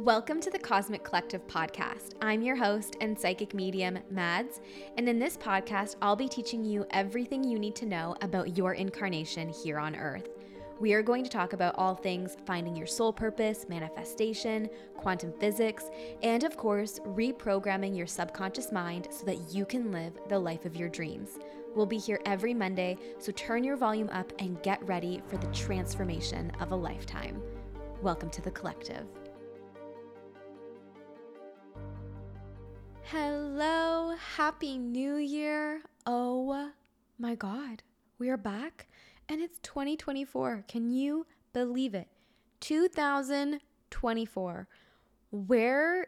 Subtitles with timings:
[0.00, 2.16] Welcome to the Cosmic Collective podcast.
[2.20, 4.60] I'm your host and psychic medium, Madds,
[4.98, 8.74] and in this podcast, I'll be teaching you everything you need to know about your
[8.74, 10.28] incarnation here on Earth.
[10.78, 15.86] We are going to talk about all things finding your soul purpose, manifestation, quantum physics,
[16.22, 20.76] and of course, reprogramming your subconscious mind so that you can live the life of
[20.76, 21.38] your dreams.
[21.74, 25.50] We'll be here every Monday, so turn your volume up and get ready for the
[25.52, 27.40] transformation of a lifetime.
[28.02, 29.06] Welcome to the collective.
[33.10, 35.82] Hello, Happy New Year.
[36.06, 36.72] Oh
[37.20, 37.84] my God,
[38.18, 38.88] we are back
[39.28, 40.64] and it's 2024.
[40.66, 42.08] Can you believe it?
[42.58, 44.68] 2024.
[45.30, 46.06] Where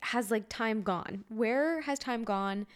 [0.00, 1.24] has like time gone?
[1.30, 2.66] Where has time gone?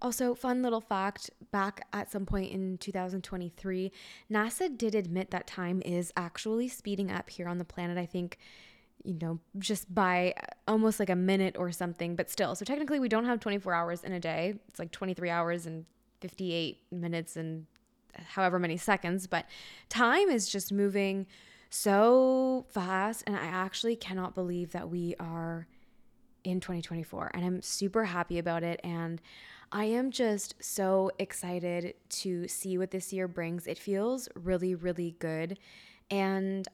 [0.00, 3.92] Also, fun little fact back at some point in 2023,
[4.32, 7.98] NASA did admit that time is actually speeding up here on the planet.
[7.98, 8.38] I think,
[9.04, 10.34] you know, just by
[10.66, 12.54] almost like a minute or something, but still.
[12.54, 14.54] So, technically, we don't have 24 hours in a day.
[14.68, 15.84] It's like 23 hours and
[16.20, 17.66] 58 minutes and
[18.14, 19.46] however many seconds, but
[19.88, 21.26] time is just moving
[21.70, 23.24] so fast.
[23.26, 25.66] And I actually cannot believe that we are
[26.44, 27.32] in 2024.
[27.34, 28.80] And I'm super happy about it.
[28.84, 29.20] And
[29.72, 33.66] I am just so excited to see what this year brings.
[33.66, 35.58] It feels really, really good.
[36.10, 36.66] And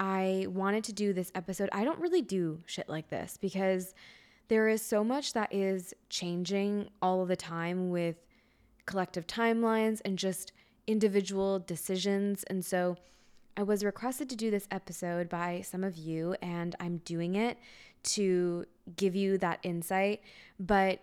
[0.00, 1.68] I wanted to do this episode.
[1.72, 3.94] I don't really do shit like this because
[4.48, 8.16] there is so much that is changing all of the time with
[8.86, 10.52] collective timelines and just
[10.86, 12.44] individual decisions.
[12.44, 12.96] And so
[13.58, 17.58] I was requested to do this episode by some of you, and I'm doing it
[18.04, 18.64] to
[18.96, 20.22] give you that insight.
[20.58, 21.00] But,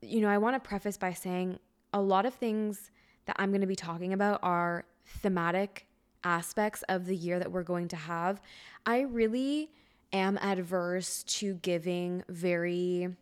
[0.00, 1.58] you know, I want to preface by saying
[1.92, 2.90] a lot of things
[3.26, 5.86] that I'm going to be talking about are thematic
[6.24, 8.40] aspects of the year that we're going to have.
[8.86, 9.70] I really
[10.12, 13.16] am adverse to giving very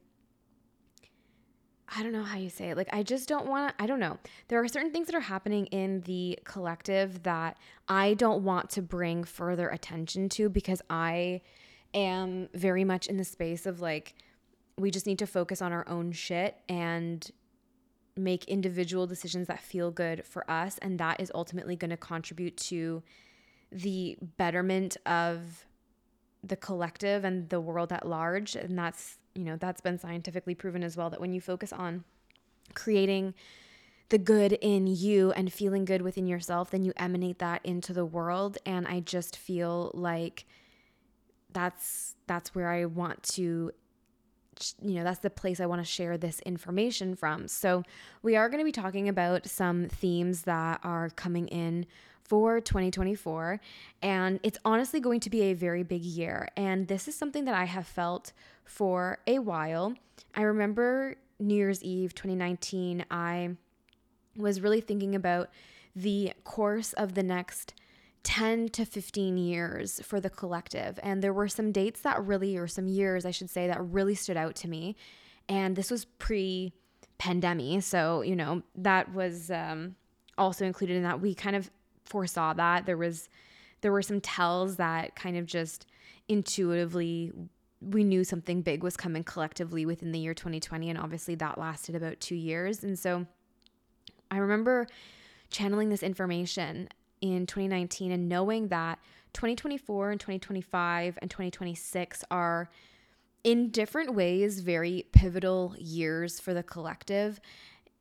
[1.92, 2.76] I don't know how you say it.
[2.76, 4.18] Like, I just don't want to, I don't know.
[4.46, 7.58] There are certain things that are happening in the collective that
[7.88, 11.40] I don't want to bring further attention to because I
[11.92, 14.14] am very much in the space of like,
[14.78, 17.28] we just need to focus on our own shit and
[18.16, 20.78] make individual decisions that feel good for us.
[20.78, 23.02] And that is ultimately going to contribute to
[23.72, 25.64] the betterment of
[26.42, 28.56] the collective and the world at large.
[28.56, 32.04] And that's you know, that's been scientifically proven as well that when you focus on
[32.74, 33.34] creating
[34.08, 38.04] the good in you and feeling good within yourself, then you emanate that into the
[38.04, 38.58] world.
[38.66, 40.46] And I just feel like
[41.52, 43.72] that's that's where I want to
[44.82, 47.48] you know, that's the place I want to share this information from.
[47.48, 47.82] So,
[48.22, 51.86] we are going to be talking about some themes that are coming in
[52.30, 53.60] for 2024.
[54.02, 56.48] And it's honestly going to be a very big year.
[56.56, 58.32] And this is something that I have felt
[58.64, 59.94] for a while.
[60.34, 63.56] I remember New Year's Eve 2019, I
[64.36, 65.50] was really thinking about
[65.96, 67.74] the course of the next
[68.22, 70.98] 10 to 15 years for the collective.
[71.02, 74.14] And there were some dates that really, or some years, I should say, that really
[74.14, 74.96] stood out to me.
[75.48, 76.72] And this was pre
[77.18, 77.82] pandemic.
[77.82, 79.96] So, you know, that was um,
[80.36, 81.20] also included in that.
[81.20, 81.70] We kind of
[82.04, 82.86] foresaw that.
[82.86, 83.28] There was
[83.80, 85.86] there were some tells that kind of just
[86.28, 87.32] intuitively
[87.80, 91.94] we knew something big was coming collectively within the year 2020 and obviously that lasted
[91.94, 92.84] about 2 years.
[92.84, 93.26] And so
[94.30, 94.86] I remember
[95.48, 98.98] channeling this information in 2019 and knowing that
[99.32, 102.70] 2024 and 2025 and 2026 are
[103.44, 107.40] in different ways very pivotal years for the collective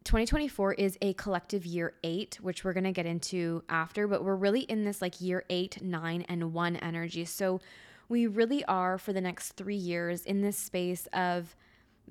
[0.06, 4.36] 2024 is a collective year eight, which we're going to get into after, but we're
[4.36, 7.26] really in this like year eight, nine, and one energy.
[7.26, 7.60] So
[8.08, 11.56] we really are for the next three years in this space of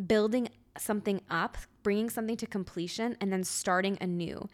[0.07, 4.49] building something up, bringing something to completion, and then starting anew.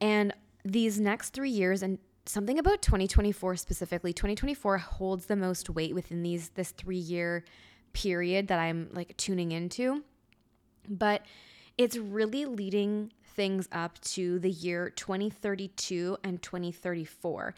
[0.00, 0.34] And
[0.64, 6.22] these next three years, and something about 2024 specifically, 2024 holds the most weight within
[6.22, 7.44] these this three year
[7.92, 10.02] period that I'm like tuning into.
[10.88, 11.24] But
[11.76, 17.54] it's really leading things up to the year 2032 and 2034.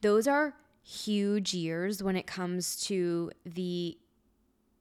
[0.00, 3.98] Those are huge years when it comes to the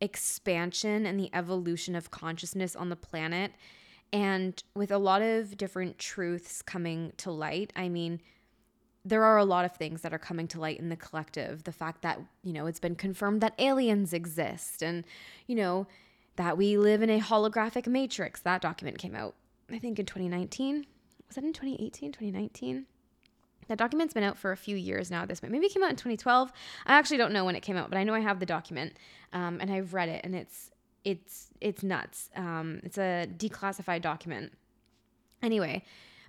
[0.01, 3.51] expansion and the evolution of consciousness on the planet.
[4.15, 8.21] And with a lot of different truths coming to light, I mean,
[9.03, 11.65] there are a lot of things that are coming to light in the collective.
[11.65, 15.03] The fact that, you know, it's been confirmed that aliens exist and,
[15.47, 15.87] you know,
[16.37, 18.39] that we live in a holographic matrix.
[18.39, 19.35] That document came out,
[19.69, 20.85] I think, in 2019.
[21.27, 22.85] Was that in 2018, 2019?
[23.67, 25.51] That document's been out for a few years now at this point.
[25.51, 26.53] Maybe it came out in 2012.
[26.85, 28.93] I actually don't know when it came out, but I know I have the document
[29.33, 30.71] um, and I've read it, and it's
[31.05, 32.29] it's it's nuts.
[32.35, 34.51] Um, it's a declassified document.
[35.41, 35.83] Anyway,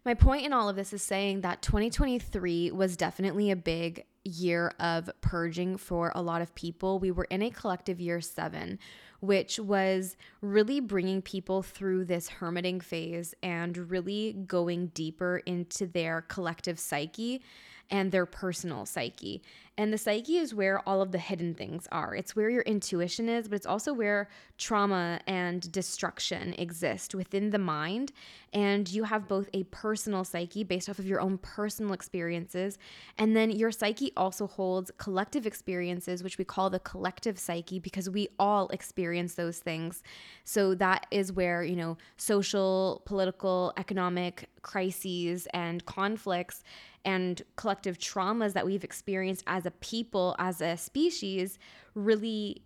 [0.05, 4.73] my point in all of this is saying that 2023 was definitely a big year
[4.78, 6.99] of purging for a lot of people.
[6.99, 8.78] We were in a collective year seven,
[9.20, 16.22] which was really bringing people through this hermiting phase and really going deeper into their
[16.22, 17.43] collective psyche
[17.90, 19.43] and their personal psyche.
[19.78, 22.14] And the psyche is where all of the hidden things are.
[22.14, 27.58] It's where your intuition is, but it's also where trauma and destruction exist within the
[27.58, 28.12] mind.
[28.55, 32.78] And you have both a personal psyche based off of your own personal experiences,
[33.19, 38.08] and then your psyche also holds collective experiences, which we call the collective psyche, because
[38.08, 40.02] we all experience those things.
[40.44, 46.64] So that is where, you know, social, political, economic crises and conflicts
[47.05, 51.58] and collective traumas that we've experienced as a people, as a species,
[51.94, 52.62] really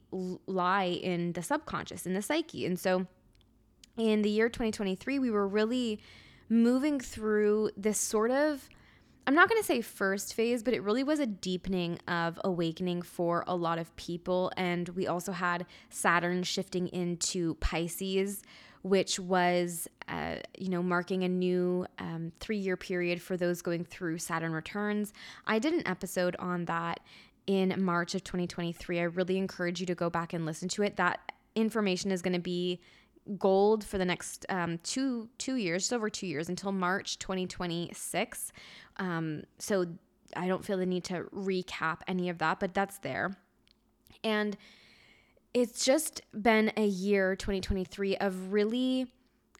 [0.46, 2.66] lie in the subconscious, in the psyche.
[2.66, 3.06] And so
[3.96, 6.00] in the year 2023, we were really
[6.48, 8.68] moving through this sort of
[9.26, 13.02] I'm not going to say first phase, but it really was a deepening of awakening
[13.02, 14.50] for a lot of people.
[14.56, 18.42] And we also had Saturn shifting into Pisces,
[18.82, 23.84] which was, uh, you know, marking a new um, three year period for those going
[23.84, 25.12] through Saturn returns.
[25.46, 27.00] I did an episode on that
[27.46, 29.00] in March of 2023.
[29.00, 30.96] I really encourage you to go back and listen to it.
[30.96, 32.80] That information is going to be
[33.38, 38.52] gold for the next um, two two years, just over two years until March 2026.
[38.96, 39.86] Um, so
[40.36, 43.36] I don't feel the need to recap any of that, but that's there.
[44.24, 44.56] And
[45.52, 49.06] it's just been a year 2023 of really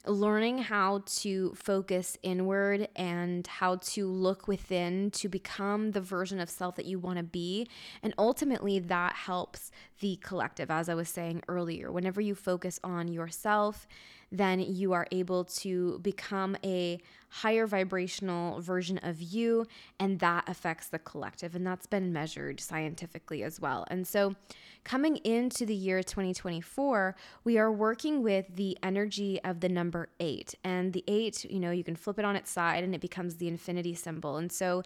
[0.07, 6.49] learning how to focus inward and how to look within to become the version of
[6.49, 7.67] self that you want to be.
[8.01, 9.71] And ultimately, that helps
[10.01, 11.91] the collective, as I was saying earlier.
[11.91, 13.87] Whenever you focus on yourself,
[14.31, 16.99] then you are able to become a
[17.29, 19.65] higher vibrational version of you,
[19.99, 21.55] and that affects the collective.
[21.55, 23.85] And that's been measured scientifically as well.
[23.89, 24.35] And so,
[24.83, 30.55] coming into the year 2024, we are working with the energy of the number eight.
[30.63, 33.35] And the eight, you know, you can flip it on its side and it becomes
[33.35, 34.37] the infinity symbol.
[34.37, 34.83] And so,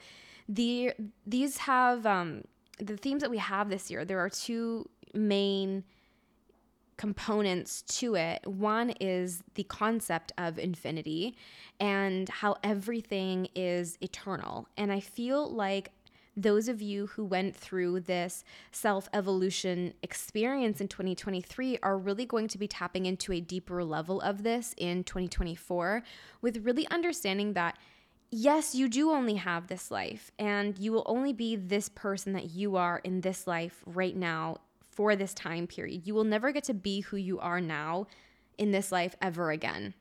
[0.48, 0.94] the
[1.26, 2.44] these have um,
[2.80, 4.06] the themes that we have this year.
[4.06, 5.84] There are two main
[6.98, 8.46] components to it.
[8.48, 11.36] One is the concept of infinity
[11.80, 14.68] and how everything is eternal.
[14.78, 15.92] And I feel like
[16.38, 22.48] those of you who went through this self evolution experience in 2023 are really going
[22.50, 26.04] to be tapping into a deeper level of this in 2024
[26.42, 27.78] with really understanding that.
[28.32, 32.50] Yes, you do only have this life, and you will only be this person that
[32.50, 34.58] you are in this life right now
[34.96, 36.08] for this time period.
[36.08, 38.08] You will never get to be who you are now
[38.58, 39.94] in this life ever again.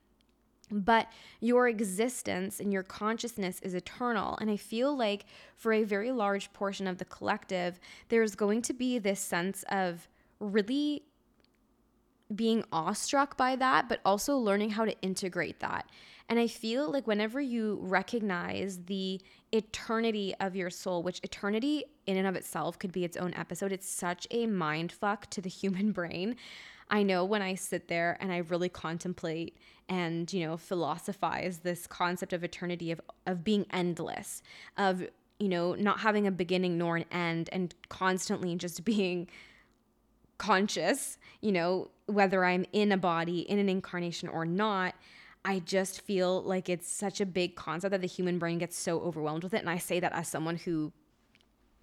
[0.70, 1.08] But
[1.40, 4.38] your existence and your consciousness is eternal.
[4.40, 5.26] And I feel like
[5.56, 10.08] for a very large portion of the collective, there's going to be this sense of
[10.40, 11.02] really
[12.34, 15.86] being awestruck by that, but also learning how to integrate that.
[16.28, 19.20] And I feel like whenever you recognize the
[19.52, 23.72] eternity of your soul, which eternity in and of itself could be its own episode,
[23.72, 26.36] it's such a mind fuck to the human brain.
[26.90, 29.56] I know when I sit there and I really contemplate
[29.88, 34.42] and, you know, philosophize this concept of eternity, of, of being endless,
[34.76, 35.02] of,
[35.38, 39.28] you know, not having a beginning nor an end, and constantly just being
[40.38, 44.94] conscious, you know, whether I'm in a body, in an incarnation or not.
[45.44, 49.00] I just feel like it's such a big concept that the human brain gets so
[49.00, 49.60] overwhelmed with it.
[49.60, 50.92] And I say that as someone who,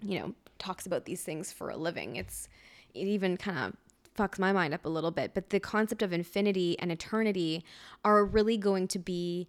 [0.00, 2.16] you know, talks about these things for a living.
[2.16, 2.48] It's,
[2.94, 3.76] it even kind of
[4.16, 5.32] fucks my mind up a little bit.
[5.32, 7.64] But the concept of infinity and eternity
[8.04, 9.48] are really going to be,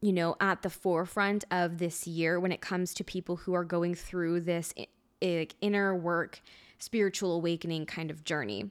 [0.00, 3.64] you know, at the forefront of this year when it comes to people who are
[3.64, 4.72] going through this
[5.20, 6.40] like, inner work,
[6.78, 8.70] spiritual awakening kind of journey.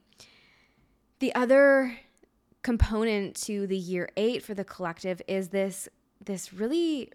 [1.19, 1.99] The other
[2.63, 5.87] component to the year 8 for the collective is this
[6.23, 7.11] this really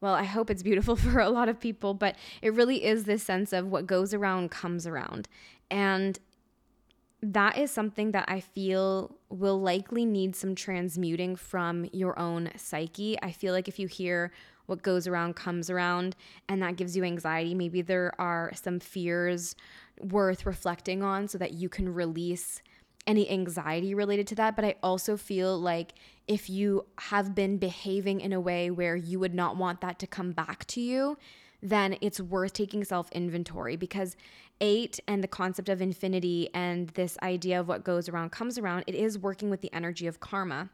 [0.00, 3.22] well, I hope it's beautiful for a lot of people, but it really is this
[3.22, 5.28] sense of what goes around comes around.
[5.70, 6.18] And
[7.22, 13.16] that is something that I feel will likely need some transmuting from your own psyche.
[13.22, 14.30] I feel like if you hear
[14.66, 16.16] what goes around comes around
[16.50, 19.56] and that gives you anxiety, maybe there are some fears
[20.00, 22.60] worth reflecting on so that you can release
[23.06, 25.94] any anxiety related to that, but I also feel like
[26.26, 30.06] if you have been behaving in a way where you would not want that to
[30.06, 31.18] come back to you,
[31.62, 34.16] then it's worth taking self inventory because
[34.60, 38.84] eight and the concept of infinity and this idea of what goes around comes around,
[38.86, 40.70] it is working with the energy of karma.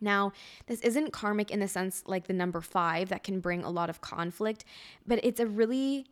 [0.00, 0.32] Now,
[0.66, 3.90] this isn't karmic in the sense like the number five that can bring a lot
[3.90, 4.64] of conflict,
[5.06, 6.06] but it's a really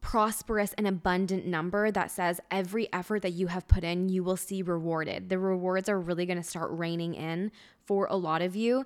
[0.00, 4.36] prosperous and abundant number that says every effort that you have put in, you will
[4.36, 5.28] see rewarded.
[5.28, 7.52] The rewards are really going to start raining in
[7.84, 8.84] for a lot of you,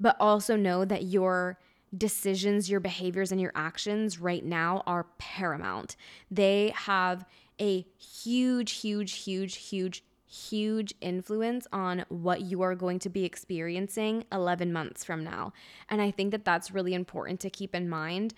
[0.00, 1.58] but also know that your
[1.96, 5.96] decisions, your behaviors, and your actions right now are paramount.
[6.30, 7.24] They have
[7.60, 14.24] a huge, huge, huge, huge, huge influence on what you are going to be experiencing
[14.32, 15.52] 11 months from now.
[15.88, 18.34] And I think that that's really important to keep in mind.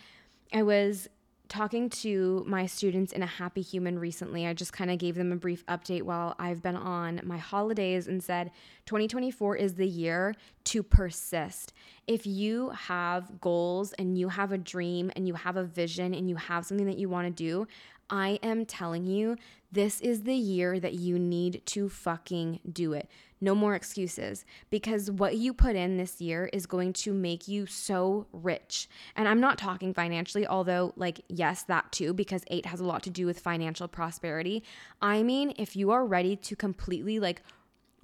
[0.53, 1.09] I was
[1.49, 5.33] talking to my students in a happy human recently i just kind of gave them
[5.33, 8.51] a brief update while i've been on my holidays and said
[8.87, 10.35] 2024 is the year
[10.69, 11.73] to persist.
[12.07, 16.29] If you have goals and you have a dream and you have a vision and
[16.29, 17.67] you have something that you want to do
[18.11, 19.37] I am telling you,
[19.71, 23.09] this is the year that you need to fucking do it.
[23.41, 27.67] No more excuses because what you put in this year is going to make you
[27.67, 28.89] so rich.
[29.15, 33.03] And I'm not talking financially, although, like, yes, that too, because eight has a lot
[33.05, 34.65] to do with financial prosperity.
[35.03, 37.43] I mean, if you are ready to completely, like,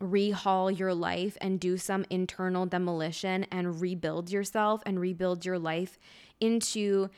[0.01, 5.99] rehaul your life and do some internal demolition and rebuild yourself and rebuild your life
[6.41, 7.09] into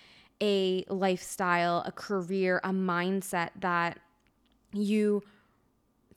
[0.43, 3.99] a lifestyle, a career, a mindset that
[4.73, 5.23] you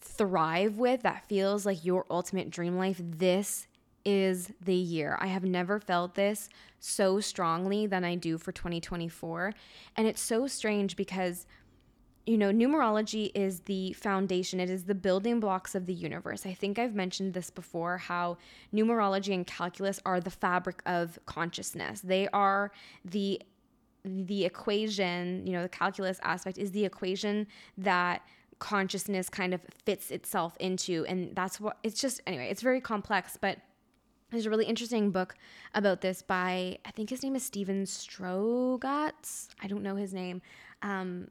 [0.02, 3.68] thrive with that feels like your ultimate dream life, this
[4.06, 5.18] is the year.
[5.20, 6.50] I have never felt this
[6.80, 9.54] so strongly than I do for 2024.
[9.98, 11.46] And it's so strange because,
[12.26, 16.46] you know, numerology is the foundation, it is the building blocks of the universe.
[16.46, 18.38] I think I've mentioned this before how
[18.74, 22.72] numerology and calculus are the fabric of consciousness, they are
[23.04, 23.42] the
[24.06, 28.22] the equation, you know, the calculus aspect is the equation that
[28.60, 31.06] consciousness kind of fits itself into.
[31.08, 33.58] And that's what it's just, anyway, it's very complex, but
[34.32, 35.36] there's a really interesting book
[35.74, 39.48] about this by, I think his name is Steven Strogatz.
[39.62, 40.42] I don't know his name.
[40.82, 41.30] Um,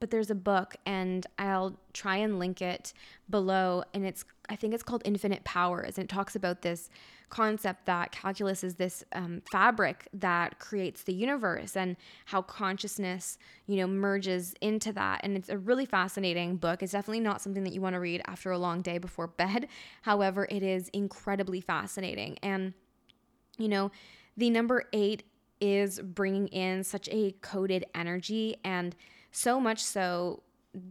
[0.00, 2.92] but there's a book and I'll try and link it
[3.28, 3.84] below.
[3.94, 5.98] And it's, I think it's called Infinite Powers.
[5.98, 6.90] And it talks about this
[7.28, 13.76] concept that calculus is this um, fabric that creates the universe and how consciousness, you
[13.76, 15.20] know, merges into that.
[15.22, 16.82] And it's a really fascinating book.
[16.82, 19.68] It's definitely not something that you want to read after a long day before bed.
[20.02, 22.38] However, it is incredibly fascinating.
[22.42, 22.72] And,
[23.58, 23.90] you know,
[24.36, 25.24] the number eight
[25.60, 28.94] is bringing in such a coded energy and
[29.30, 30.42] so much so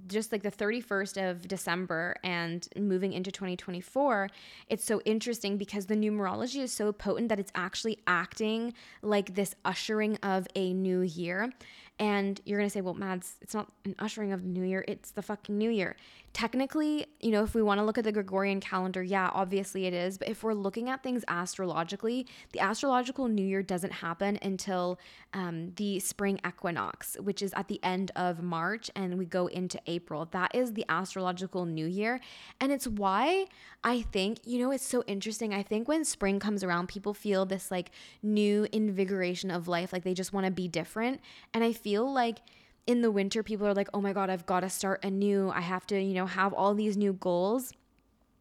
[0.08, 4.30] just like the 31st of December and moving into 2024,
[4.70, 9.56] it's so interesting because the numerology is so potent that it's actually acting like this
[9.64, 11.52] ushering of a new year.
[12.00, 14.86] And you're going to say, well, Madds, it's not an ushering of the new year,
[14.88, 15.96] it's the fucking new year.
[16.34, 19.94] Technically, you know, if we want to look at the Gregorian calendar, yeah, obviously it
[19.94, 20.20] is.
[20.20, 25.00] But if we're looking at things astrologically, the astrological new year doesn't happen until
[25.34, 29.80] um, the spring equinox, which is at the end of March, and we go into
[29.88, 30.28] April.
[30.30, 32.20] That is the astrological new year.
[32.62, 33.48] And it's why
[33.84, 35.56] I think, you know, it's so interesting.
[35.56, 37.90] I think when spring comes around, people feel this like
[38.22, 41.22] new invigoration of life, like they just want to be different.
[41.54, 42.40] And I feel like
[42.88, 45.50] in the winter, people are like, oh my God, I've got to start anew.
[45.50, 47.74] I have to, you know, have all these new goals.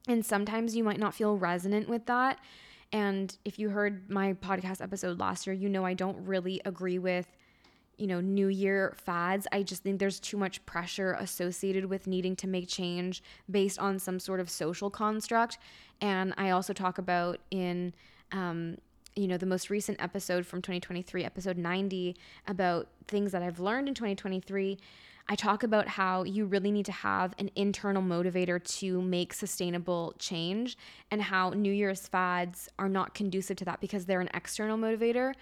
[0.09, 2.39] And sometimes you might not feel resonant with that.
[2.93, 7.01] And if you heard my podcast episode last year, you know I don't really agree
[7.01, 7.27] with,
[7.99, 9.49] you know, New Year fads.
[9.51, 13.99] I just think there's too much pressure associated with needing to make change based on
[13.99, 15.59] some sort of social construct.
[16.01, 17.93] And I also talk about in
[18.31, 18.79] um,
[19.17, 23.89] you know, the most recent episode from 2023, episode 90, about things that I've learned
[23.89, 24.79] in 2023,
[25.29, 30.15] I talk about how you really need to have an internal motivator to make sustainable
[30.19, 30.77] change
[31.11, 35.33] and how New Year's fads are not conducive to that because they're an external motivator.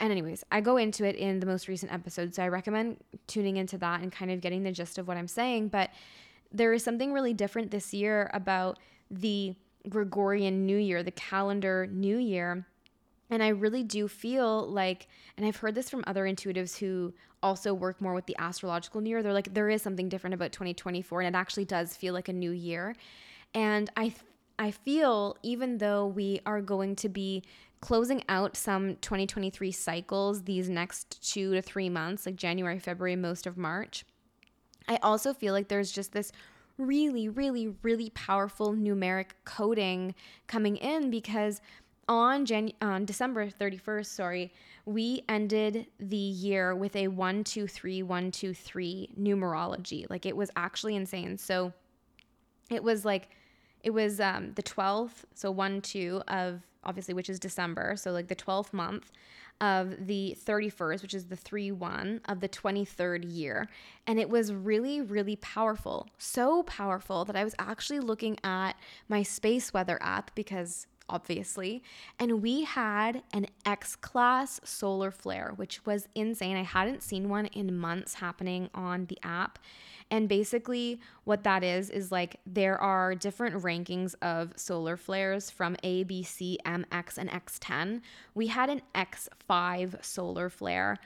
[0.00, 2.34] And, anyways, I go into it in the most recent episode.
[2.34, 5.28] So I recommend tuning into that and kind of getting the gist of what I'm
[5.28, 5.68] saying.
[5.68, 5.90] But
[6.52, 8.78] there is something really different this year about
[9.10, 9.54] the
[9.88, 12.66] Gregorian New Year, the calendar New Year
[13.34, 17.12] and I really do feel like, and I've heard this from other intuitives who
[17.42, 19.22] also work more with the astrological new year.
[19.22, 22.32] They're like, there is something different about 2024, and it actually does feel like a
[22.32, 22.94] new year.
[23.52, 24.14] And I,
[24.58, 27.42] I feel even though we are going to be
[27.80, 33.46] closing out some 2023 cycles these next two to three months, like January, February, most
[33.46, 34.04] of March,
[34.88, 36.30] I also feel like there's just this
[36.78, 40.14] really, really, really powerful numeric coding
[40.46, 41.60] coming in because
[42.08, 44.52] on Jan- on December 31st, sorry,
[44.86, 50.06] we ended the year with a 123123 numerology.
[50.08, 51.38] Like it was actually insane.
[51.38, 51.72] So
[52.70, 53.30] it was like
[53.82, 58.28] it was um the 12th, so 1 2 of obviously which is December, so like
[58.28, 59.10] the 12th month
[59.60, 63.68] of the 31st, which is the 3 1 of the 23rd year.
[64.06, 66.08] And it was really, really powerful.
[66.18, 68.72] So powerful that I was actually looking at
[69.08, 71.82] my space weather app because obviously.
[72.18, 76.56] And we had an X class solar flare, which was insane.
[76.56, 79.58] I hadn't seen one in months happening on the app.
[80.10, 85.76] And basically, what that is, is like there are different rankings of solar flares from
[85.82, 88.00] A, B, C, M, X, and X10.
[88.34, 90.98] We had an X5 solar flare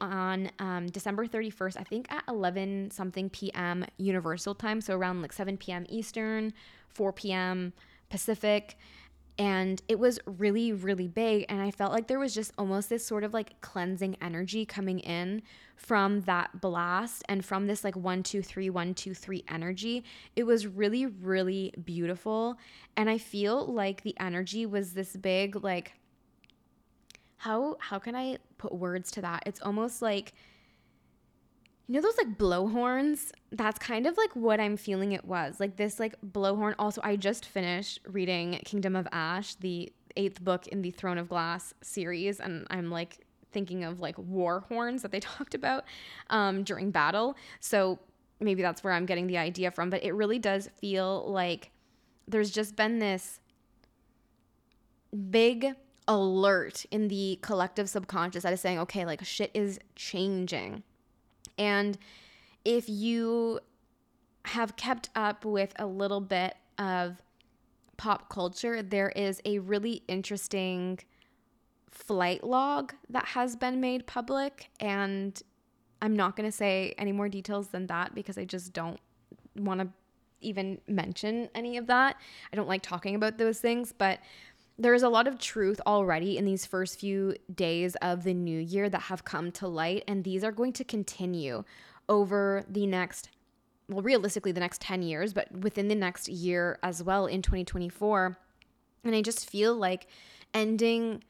[0.00, 3.84] on um, December 31st, I think at 11 something p.m.
[3.98, 4.80] Universal time.
[4.80, 5.86] So around like 7 p.m.
[5.88, 6.52] Eastern,
[6.88, 7.72] 4 p.m.
[8.10, 8.76] Pacific
[9.38, 13.04] and it was really really big and i felt like there was just almost this
[13.04, 15.42] sort of like cleansing energy coming in
[15.82, 20.04] from that blast and from this like one two three one two three energy.
[20.36, 22.56] It was really really beautiful
[22.96, 25.94] and i feel like the energy was this big like
[27.38, 29.42] how how can i put words to that?
[29.44, 30.32] It's almost like
[31.88, 33.32] you know those like blowhorns?
[33.50, 35.60] That's kind of like what i'm feeling it was.
[35.60, 36.74] Like this like blowhorn.
[36.78, 41.28] Also i just finished reading kingdom of ash the eighth book in the throne of
[41.28, 45.84] glass series and i'm like thinking of like war horns that they talked about
[46.30, 47.36] um, during battle.
[47.60, 47.98] So
[48.42, 51.70] maybe that's where i'm getting the idea from but it really does feel like
[52.26, 53.40] there's just been this
[55.30, 55.74] big
[56.08, 60.82] alert in the collective subconscious that is saying okay like shit is changing
[61.58, 61.98] and
[62.64, 63.60] if you
[64.44, 67.22] have kept up with a little bit of
[67.96, 70.98] pop culture, there is a really interesting
[71.90, 74.70] flight log that has been made public.
[74.80, 75.40] And
[76.00, 78.98] I'm not going to say any more details than that because I just don't
[79.56, 79.88] want to
[80.40, 82.16] even mention any of that.
[82.52, 84.18] I don't like talking about those things, but
[84.78, 88.88] there's a lot of truth already in these first few days of the new year
[88.88, 91.64] that have come to light, and these are going to continue
[92.08, 93.28] over the next,
[93.88, 98.38] well, realistically, the next 10 years, but within the next year as well in 2024.
[99.04, 100.06] And I just feel like
[100.54, 101.22] ending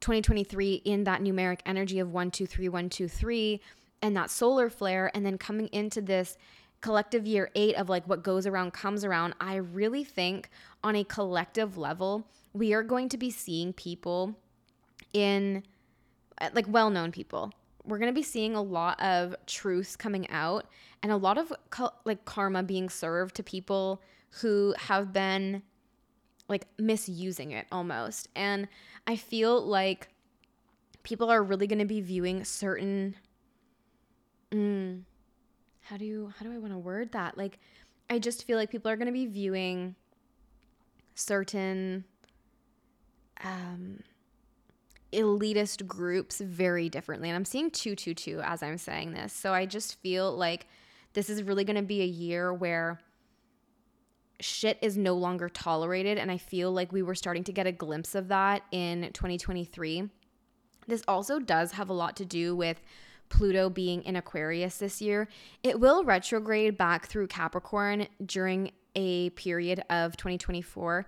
[0.00, 3.60] 2023 in that numeric energy of 123123
[4.02, 6.38] and that solar flare, and then coming into this
[6.80, 10.50] collective year eight of like what goes around comes around, I really think
[10.82, 14.34] on a collective level, we are going to be seeing people
[15.12, 15.62] in
[16.54, 17.52] like well known people.
[17.84, 20.66] We're going to be seeing a lot of truths coming out
[21.02, 21.52] and a lot of
[22.04, 24.02] like karma being served to people
[24.40, 25.62] who have been
[26.48, 28.28] like misusing it almost.
[28.34, 28.68] And
[29.06, 30.08] I feel like
[31.02, 33.16] people are really going to be viewing certain
[34.52, 35.02] mm,
[35.90, 37.36] how do you how do I want to word that?
[37.36, 37.58] Like
[38.08, 39.96] I just feel like people are going to be viewing
[41.16, 42.04] certain
[43.42, 44.00] um,
[45.12, 47.28] elitist groups very differently.
[47.28, 49.32] And I'm seeing 222 as I'm saying this.
[49.32, 50.66] So I just feel like
[51.14, 53.00] this is really going to be a year where
[54.38, 56.18] shit is no longer tolerated.
[56.18, 60.08] And I feel like we were starting to get a glimpse of that in 2023.
[60.86, 62.80] This also does have a lot to do with
[63.30, 65.28] Pluto being in Aquarius this year.
[65.62, 71.06] It will retrograde back through Capricorn during a period of 2024.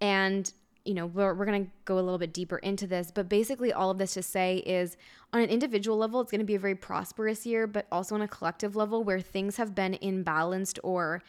[0.00, 0.52] And
[0.84, 3.72] you know, we're, we're going to go a little bit deeper into this, but basically,
[3.72, 4.96] all of this to say is
[5.32, 8.22] on an individual level, it's going to be a very prosperous year, but also on
[8.22, 11.22] a collective level where things have been imbalanced or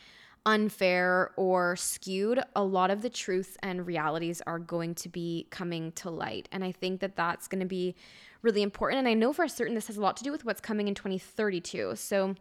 [0.45, 5.91] unfair or skewed, a lot of the truths and realities are going to be coming
[5.93, 6.49] to light.
[6.51, 7.95] And I think that that's going to be
[8.43, 8.99] really important.
[8.99, 10.93] And I know for certain this has a lot to do with what's coming in
[10.93, 11.95] 2032.
[11.95, 12.35] So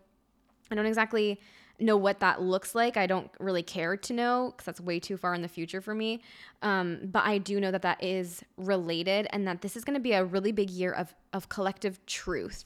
[0.70, 1.40] I don't exactly
[1.78, 2.96] know what that looks like.
[2.96, 5.94] I don't really care to know because that's way too far in the future for
[5.94, 6.22] me.
[6.60, 10.00] Um, but I do know that that is related and that this is going to
[10.00, 12.64] be a really big year of, of collective truth.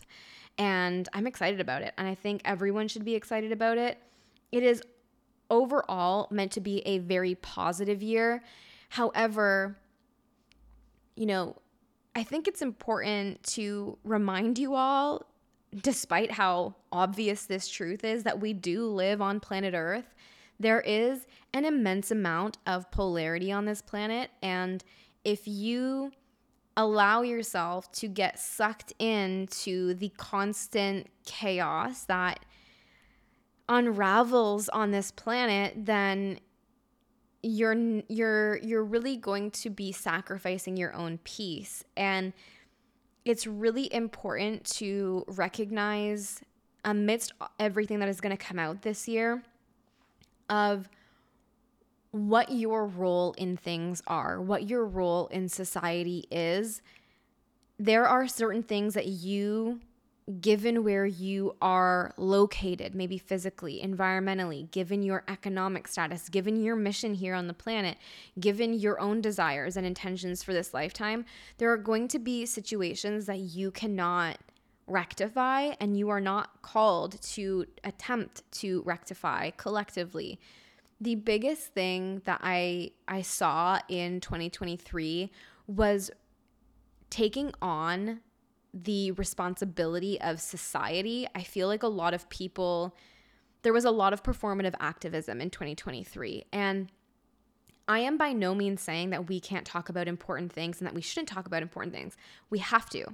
[0.59, 1.94] And I'm excited about it.
[1.99, 3.99] And I think everyone should be excited about it.
[4.51, 4.83] It is
[5.51, 8.42] overall meant to be a very positive year.
[8.88, 9.79] However,
[11.14, 11.57] you know,
[12.17, 15.27] I think it's important to remind you all
[15.83, 20.15] despite how obvious this truth is that we do live on planet Earth,
[20.59, 24.31] there is an immense amount of polarity on this planet.
[24.43, 24.83] And
[25.25, 26.11] if you
[26.75, 32.47] allow yourself to get sucked into the constant chaos that
[33.69, 36.39] unravels on this planet, then
[37.47, 42.33] you're you're you're really going to be sacrificing your own peace and
[43.25, 46.41] it's really important to recognize
[46.85, 49.43] amidst everything that is going to come out this year
[50.49, 50.89] of
[52.13, 56.81] what your role in things are, what your role in society is.
[57.79, 59.81] There are certain things that you
[60.41, 67.15] given where you are located, maybe physically, environmentally, given your economic status, given your mission
[67.15, 67.97] here on the planet,
[68.41, 71.25] given your own desires and intentions for this lifetime,
[71.59, 74.39] there are going to be situations that you cannot
[74.89, 80.41] rectify and you are not called to attempt to rectify collectively.
[81.01, 85.31] The biggest thing that I I saw in 2023
[85.67, 86.11] was
[87.11, 88.21] taking on
[88.85, 92.95] the responsibility of society, I feel like a lot of people,
[93.62, 96.45] there was a lot of performative activism in 2023.
[96.53, 96.91] And
[97.89, 100.95] I am by no means saying that we can't talk about important things and that
[100.95, 102.17] we shouldn't talk about important things.
[102.51, 103.07] We have to.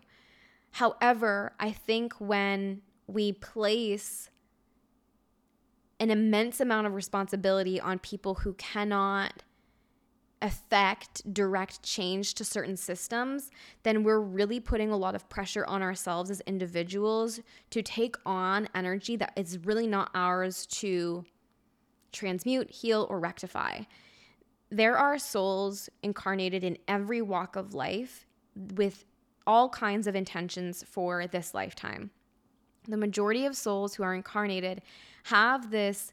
[0.73, 4.31] However, I think when we place
[6.01, 9.45] an immense amount of responsibility on people who cannot
[10.43, 13.51] affect direct change to certain systems,
[13.85, 18.69] then we're really putting a lot of pressure on ourselves as individuals to take on
[18.75, 21.25] energy that is really not ours to
[22.13, 23.81] transmute, heal, or rectify.
[24.71, 28.27] There are souls incarnated in every walk of life
[28.75, 29.05] with
[29.47, 32.11] all kinds of intentions for this lifetime.
[32.89, 34.83] The majority of souls who are incarnated
[35.25, 36.13] have this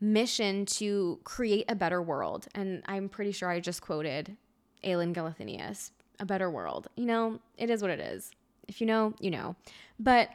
[0.00, 2.46] mission to create a better world.
[2.54, 4.36] And I'm pretty sure I just quoted
[4.84, 6.88] Aelin Galathynius, a better world.
[6.96, 8.30] You know, it is what it is.
[8.68, 9.56] If you know, you know.
[9.98, 10.30] But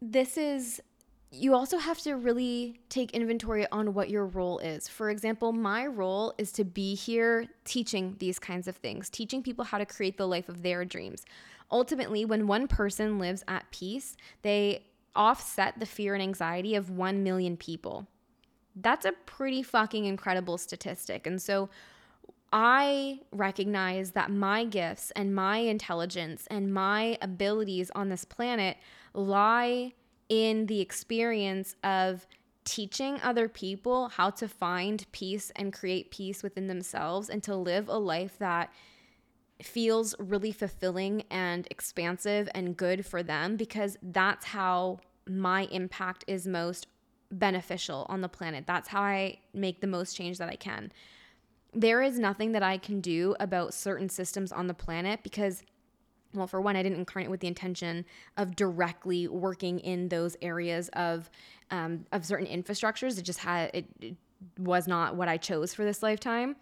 [0.00, 0.80] this is
[1.34, 4.86] you also have to really take inventory on what your role is.
[4.86, 9.64] For example, my role is to be here teaching these kinds of things, teaching people
[9.64, 11.24] how to create the life of their dreams.
[11.70, 17.22] Ultimately, when one person lives at peace, they offset the fear and anxiety of 1
[17.22, 18.06] million people.
[18.74, 21.26] That's a pretty fucking incredible statistic.
[21.26, 21.68] And so
[22.52, 28.76] I recognize that my gifts and my intelligence and my abilities on this planet
[29.14, 29.92] lie
[30.28, 32.26] in the experience of
[32.64, 37.88] teaching other people how to find peace and create peace within themselves and to live
[37.88, 38.72] a life that
[39.64, 44.98] feels really fulfilling and expansive and good for them because that's how
[45.28, 46.86] my impact is most
[47.30, 48.64] beneficial on the planet.
[48.66, 50.92] That's how I make the most change that I can.
[51.72, 55.62] There is nothing that I can do about certain systems on the planet because
[56.34, 58.06] well for one i didn't incarnate with the intention
[58.38, 61.28] of directly working in those areas of
[61.70, 64.16] um, of certain infrastructures it just had it, it
[64.58, 66.56] was not what i chose for this lifetime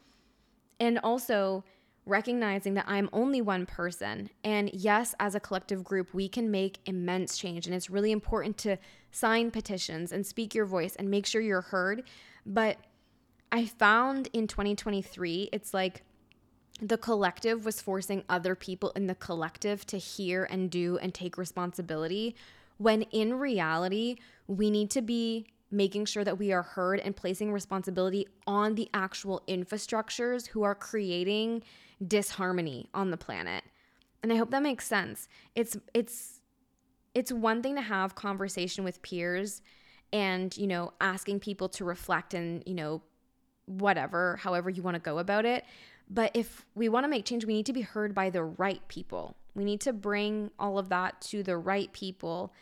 [0.80, 1.62] and also
[2.10, 4.28] recognizing that I'm only one person.
[4.44, 7.66] And yes, as a collective group, we can make immense change.
[7.66, 8.76] And it's really important to
[9.10, 12.02] sign petitions and speak your voice and make sure you're heard.
[12.44, 12.78] But
[13.52, 16.02] I found in 2023, it's like
[16.82, 21.36] the collective was forcing other people in the collective to hear and do and take
[21.36, 22.34] responsibility.
[22.78, 27.52] When in reality, we need to be making sure that we are heard and placing
[27.52, 31.62] responsibility on the actual infrastructures who are creating
[32.06, 33.64] disharmony on the planet.
[34.22, 35.28] And I hope that makes sense.
[35.54, 36.40] It's it's
[37.14, 39.62] it's one thing to have conversation with peers
[40.12, 43.02] and, you know, asking people to reflect and, you know,
[43.66, 45.64] whatever, however you want to go about it.
[46.08, 48.86] But if we want to make change, we need to be heard by the right
[48.88, 49.36] people.
[49.54, 52.52] We need to bring all of that to the right people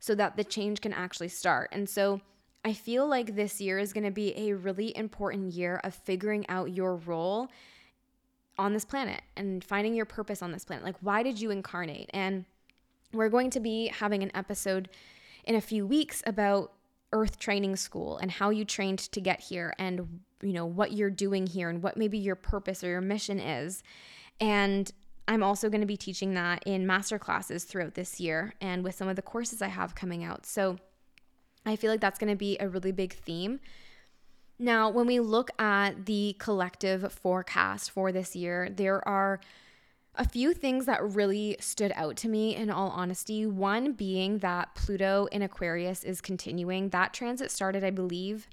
[0.00, 1.70] so that the change can actually start.
[1.72, 2.20] And so
[2.64, 6.46] I feel like this year is going to be a really important year of figuring
[6.48, 7.48] out your role
[8.58, 10.84] on this planet and finding your purpose on this planet.
[10.84, 12.10] Like, why did you incarnate?
[12.12, 12.44] And
[13.12, 14.88] we're going to be having an episode
[15.44, 16.72] in a few weeks about
[17.12, 21.10] earth training school and how you trained to get here and you know what you're
[21.10, 23.82] doing here and what maybe your purpose or your mission is
[24.40, 24.92] and
[25.26, 28.94] i'm also going to be teaching that in master classes throughout this year and with
[28.94, 30.76] some of the courses i have coming out so
[31.64, 33.58] i feel like that's going to be a really big theme
[34.58, 39.38] now, when we look at the collective forecast for this year, there are
[40.16, 43.46] a few things that really stood out to me in all honesty.
[43.46, 46.88] One being that Pluto in Aquarius is continuing.
[46.88, 48.48] That transit started, I believe,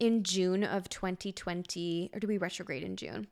[0.00, 3.28] in June of 2020, or do we retrograde in June?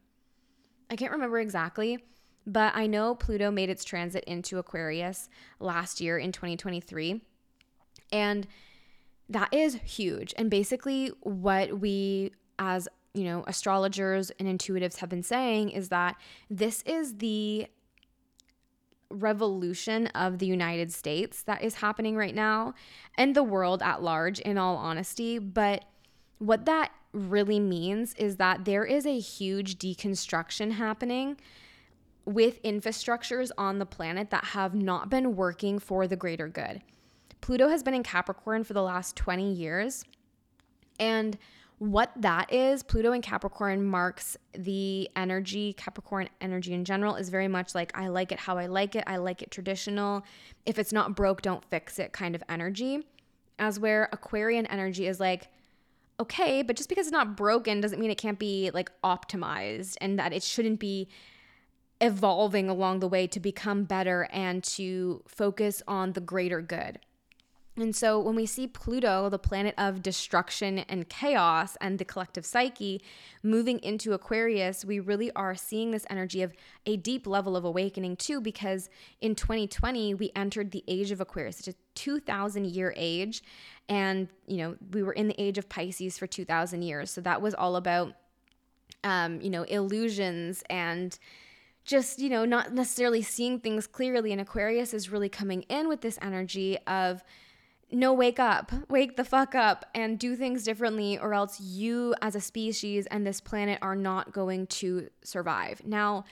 [0.88, 1.98] I can't remember exactly,
[2.46, 7.20] but I know Pluto made its transit into Aquarius last year in 2023.
[8.12, 8.46] And
[9.32, 10.34] that is huge.
[10.36, 16.16] And basically, what we as you know, astrologers and intuitives have been saying is that
[16.48, 17.66] this is the
[19.10, 22.72] revolution of the United States that is happening right now
[23.18, 25.38] and the world at large, in all honesty.
[25.38, 25.84] But
[26.38, 31.36] what that really means is that there is a huge deconstruction happening
[32.24, 36.80] with infrastructures on the planet that have not been working for the greater good.
[37.42, 40.04] Pluto has been in Capricorn for the last 20 years.
[40.98, 41.36] And
[41.78, 47.48] what that is, Pluto in Capricorn marks the energy, Capricorn energy in general is very
[47.48, 49.02] much like, I like it how I like it.
[49.08, 50.22] I like it traditional.
[50.64, 53.04] If it's not broke, don't fix it kind of energy.
[53.58, 55.48] As where Aquarian energy is like,
[56.20, 60.16] okay, but just because it's not broken doesn't mean it can't be like optimized and
[60.20, 61.08] that it shouldn't be
[62.00, 67.00] evolving along the way to become better and to focus on the greater good.
[67.76, 72.44] And so when we see Pluto, the planet of destruction and chaos and the collective
[72.44, 73.00] psyche,
[73.42, 76.52] moving into Aquarius, we really are seeing this energy of
[76.84, 78.90] a deep level of awakening too, because
[79.22, 83.42] in 2020, we entered the age of Aquarius, it's a 2000 year age.
[83.88, 87.10] And, you know, we were in the age of Pisces for 2000 years.
[87.10, 88.14] So that was all about,
[89.02, 91.18] um, you know, illusions and,
[91.84, 94.30] just, you know, not necessarily seeing things clearly.
[94.30, 97.24] And Aquarius is really coming in with this energy of
[97.92, 102.34] no, wake up, wake the fuck up and do things differently, or else you as
[102.34, 105.82] a species and this planet are not going to survive.
[105.84, 106.24] Now,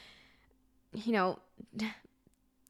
[0.92, 1.38] you know,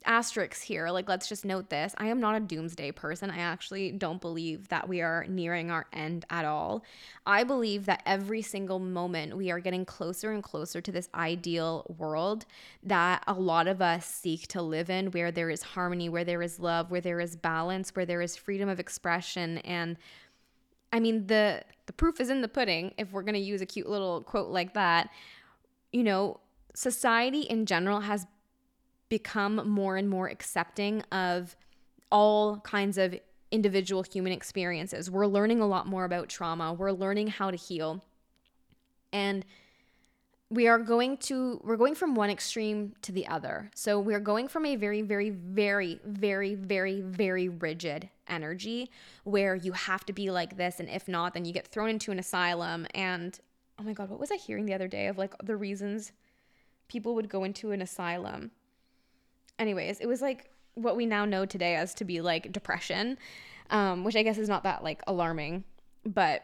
[0.04, 0.88] asterisks here.
[0.88, 1.94] Like, let's just note this.
[1.98, 3.30] I am not a doomsday person.
[3.30, 6.84] I actually don't believe that we are nearing our end at all.
[7.26, 11.94] I believe that every single moment we are getting closer and closer to this ideal
[11.98, 12.46] world
[12.82, 16.42] that a lot of us seek to live in, where there is harmony, where there
[16.42, 19.58] is love, where there is balance, where there is freedom of expression.
[19.58, 19.98] And
[20.92, 23.66] I mean, the, the proof is in the pudding, if we're going to use a
[23.66, 25.10] cute little quote like that.
[25.92, 26.40] You know,
[26.74, 28.26] society in general has
[29.10, 31.54] become more and more accepting of
[32.10, 33.14] all kinds of
[33.50, 35.10] individual human experiences.
[35.10, 36.72] We're learning a lot more about trauma.
[36.72, 38.02] We're learning how to heal.
[39.12, 39.44] And
[40.48, 43.70] we are going to we're going from one extreme to the other.
[43.74, 48.90] So we're going from a very very very very very very rigid energy
[49.24, 52.12] where you have to be like this and if not then you get thrown into
[52.12, 53.38] an asylum and
[53.78, 56.12] oh my god, what was I hearing the other day of like the reasons
[56.88, 58.50] people would go into an asylum?
[59.60, 63.18] Anyways, it was like what we now know today as to be like depression,
[63.70, 65.64] um, which I guess is not that like alarming,
[66.04, 66.42] but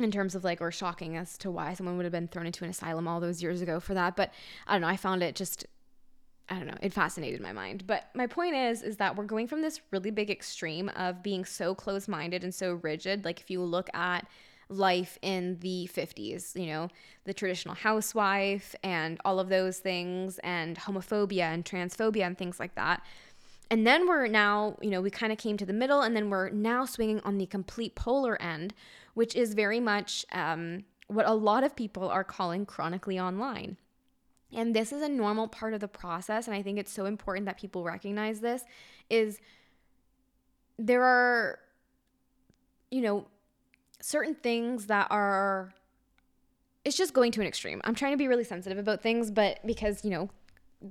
[0.00, 2.64] in terms of like or shocking as to why someone would have been thrown into
[2.64, 4.16] an asylum all those years ago for that.
[4.16, 4.32] But
[4.66, 4.88] I don't know.
[4.88, 5.66] I found it just
[6.48, 7.86] I don't know, it fascinated my mind.
[7.86, 11.44] But my point is is that we're going from this really big extreme of being
[11.44, 13.24] so close-minded and so rigid.
[13.24, 14.26] Like if you look at
[14.68, 16.88] life in the 50s, you know,
[17.24, 22.74] the traditional housewife and all of those things, and homophobia and transphobia and things like
[22.74, 23.02] that.
[23.70, 26.30] And then we're now, you know, we kind of came to the middle, and then
[26.30, 28.74] we're now swinging on the complete polar end,
[29.14, 33.76] which is very much um, what a lot of people are calling chronically online.
[34.52, 36.46] And this is a normal part of the process.
[36.46, 38.62] And I think it's so important that people recognize this
[39.10, 39.40] is
[40.78, 41.58] there are,
[42.90, 43.26] you know,
[44.00, 45.72] certain things that are
[46.86, 47.80] it's just going to an extreme.
[47.82, 50.30] I'm trying to be really sensitive about things, but because, you know,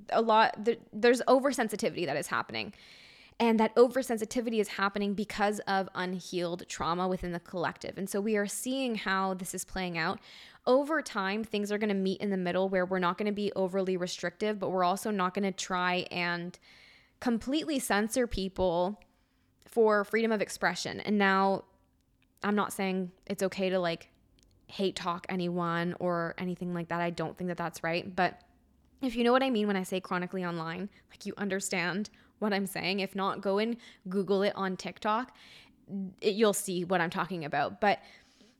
[0.10, 2.74] a lot there, there's oversensitivity that is happening.
[3.40, 7.98] And that oversensitivity is happening because of unhealed trauma within the collective.
[7.98, 10.20] And so we are seeing how this is playing out.
[10.66, 13.34] Over time, things are going to meet in the middle where we're not going to
[13.34, 16.60] be overly restrictive, but we're also not going to try and
[17.22, 19.02] completely censor people
[19.66, 21.00] for freedom of expression.
[21.02, 21.64] And now
[22.44, 24.10] I'm not saying it's okay to like
[24.68, 27.02] hate talk anyone or anything like that.
[27.02, 28.16] I don't think that that's right.
[28.16, 28.42] But
[29.02, 32.54] if you know what I mean when I say chronically online, like you understand what
[32.54, 33.00] I'm saying.
[33.00, 33.78] If not, go and
[34.10, 35.36] Google it on TikTok.
[36.22, 37.80] It, you'll see what I'm talking about.
[37.80, 38.00] But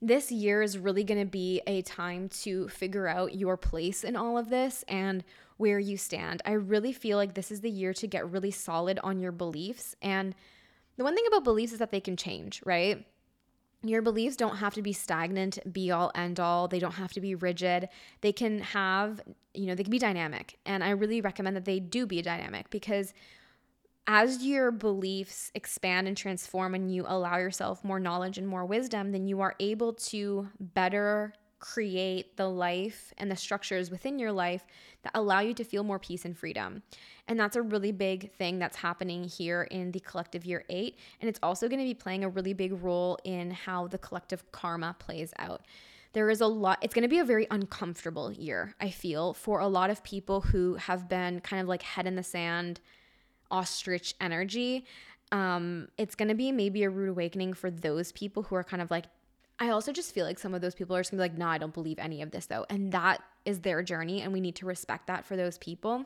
[0.02, 4.16] this year is really going to be a time to figure out your place in
[4.16, 5.24] all of this and
[5.58, 6.42] where you stand.
[6.46, 9.96] I really feel like this is the year to get really solid on your beliefs.
[10.02, 10.36] And
[10.98, 13.06] the one thing about beliefs is that they can change, right?
[13.90, 16.68] Your beliefs don't have to be stagnant, be all, end all.
[16.68, 17.90] They don't have to be rigid.
[18.22, 19.22] They can have,
[19.54, 20.58] you know, they can be dynamic.
[20.66, 23.14] And I really recommend that they do be dynamic because
[24.08, 29.12] as your beliefs expand and transform and you allow yourself more knowledge and more wisdom,
[29.12, 31.34] then you are able to better
[31.74, 34.66] create the life and the structures within your life
[35.02, 36.84] that allow you to feel more peace and freedom.
[37.28, 41.00] And that's a really big thing that's happening here in the collective year eight.
[41.20, 44.52] And it's also going to be playing a really big role in how the collective
[44.52, 45.62] karma plays out.
[46.14, 49.60] There is a lot, it's going to be a very uncomfortable year, I feel, for
[49.60, 52.80] a lot of people who have been kind of like head in the sand,
[53.50, 54.86] ostrich energy.
[55.32, 58.84] Um, it's going to be maybe a rude awakening for those people who are kind
[58.84, 59.06] of like,
[59.60, 61.48] I also just feel like some of those people are just gonna be like, no,
[61.48, 62.66] I don't believe any of this though.
[62.70, 66.06] And that is their journey, and we need to respect that for those people.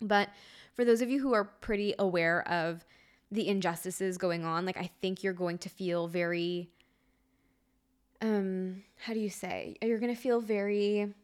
[0.00, 0.30] But
[0.74, 2.84] for those of you who are pretty aware of
[3.30, 6.70] the injustices going on, like I think you're going to feel very
[8.22, 9.76] um how do you say?
[9.82, 11.14] You're going to feel very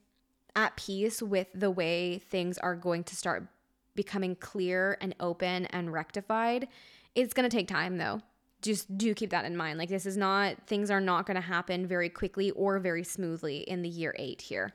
[0.54, 3.46] at peace with the way things are going to start
[3.94, 6.68] becoming clear and open and rectified.
[7.14, 8.20] It's going to take time though.
[8.66, 9.78] Just do keep that in mind.
[9.78, 13.58] Like this is not things are not going to happen very quickly or very smoothly
[13.58, 14.72] in the year 8 here.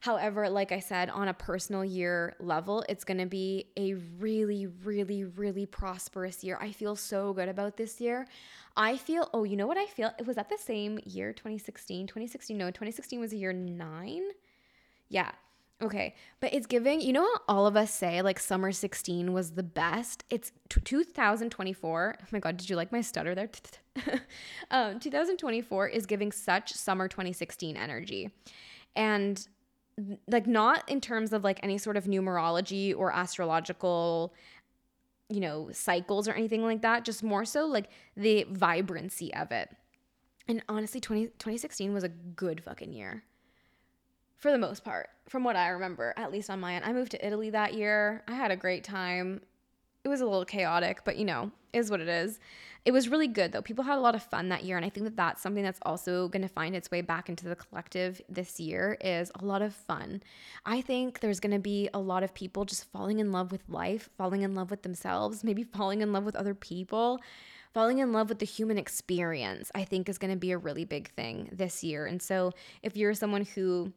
[0.00, 4.66] However, like I said, on a personal year level, it's going to be a really,
[4.66, 6.58] really, really prosperous year.
[6.60, 8.26] I feel so good about this year.
[8.76, 10.10] I feel, oh, you know what I feel?
[10.18, 12.06] It was that the same year, 2016?
[12.06, 14.22] 2016, no, 2016 was a year nine.
[15.08, 15.30] Yeah.
[15.80, 16.14] Okay.
[16.40, 19.62] But it's giving, you know how all of us say like summer 16 was the
[19.62, 20.24] best?
[20.28, 22.16] It's t- 2024.
[22.20, 23.50] Oh my God, did you like my stutter there?
[24.70, 28.30] um, 2024 is giving such summer 2016 energy.
[28.96, 29.46] And
[30.26, 34.32] like not in terms of like any sort of numerology or astrological
[35.28, 39.70] you know cycles or anything like that just more so like the vibrancy of it
[40.46, 43.24] and honestly 20, 2016 was a good fucking year
[44.38, 47.10] for the most part from what i remember at least on my end i moved
[47.10, 49.40] to italy that year i had a great time
[50.04, 52.38] it was a little chaotic but you know is what it is
[52.88, 53.60] it was really good though.
[53.60, 55.80] People had a lot of fun that year, and I think that that's something that's
[55.82, 59.60] also going to find its way back into the collective this year is a lot
[59.60, 60.22] of fun.
[60.64, 63.68] I think there's going to be a lot of people just falling in love with
[63.68, 67.20] life, falling in love with themselves, maybe falling in love with other people.
[67.74, 70.86] Falling in love with the human experience, I think, is going to be a really
[70.86, 72.06] big thing this year.
[72.06, 73.92] And so, if you're someone who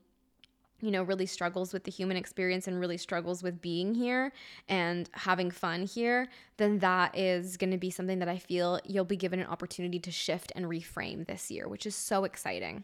[0.82, 4.34] you know, really struggles with the human experience and really struggles with being here
[4.68, 9.06] and having fun here, then that is going to be something that I feel you'll
[9.06, 12.84] be given an opportunity to shift and reframe this year, which is so exciting.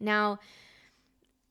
[0.00, 0.38] Now,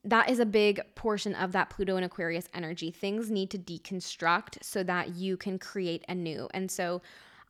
[0.05, 2.91] that is a big portion of that Pluto and Aquarius energy.
[2.91, 6.49] Things need to deconstruct so that you can create anew.
[6.53, 7.01] And so,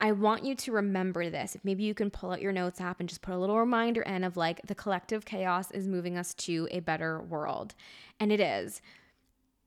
[0.01, 1.55] I want you to remember this.
[1.55, 4.01] If maybe you can pull out your notes app and just put a little reminder
[4.01, 7.75] in of like the collective chaos is moving us to a better world.
[8.19, 8.81] And it is.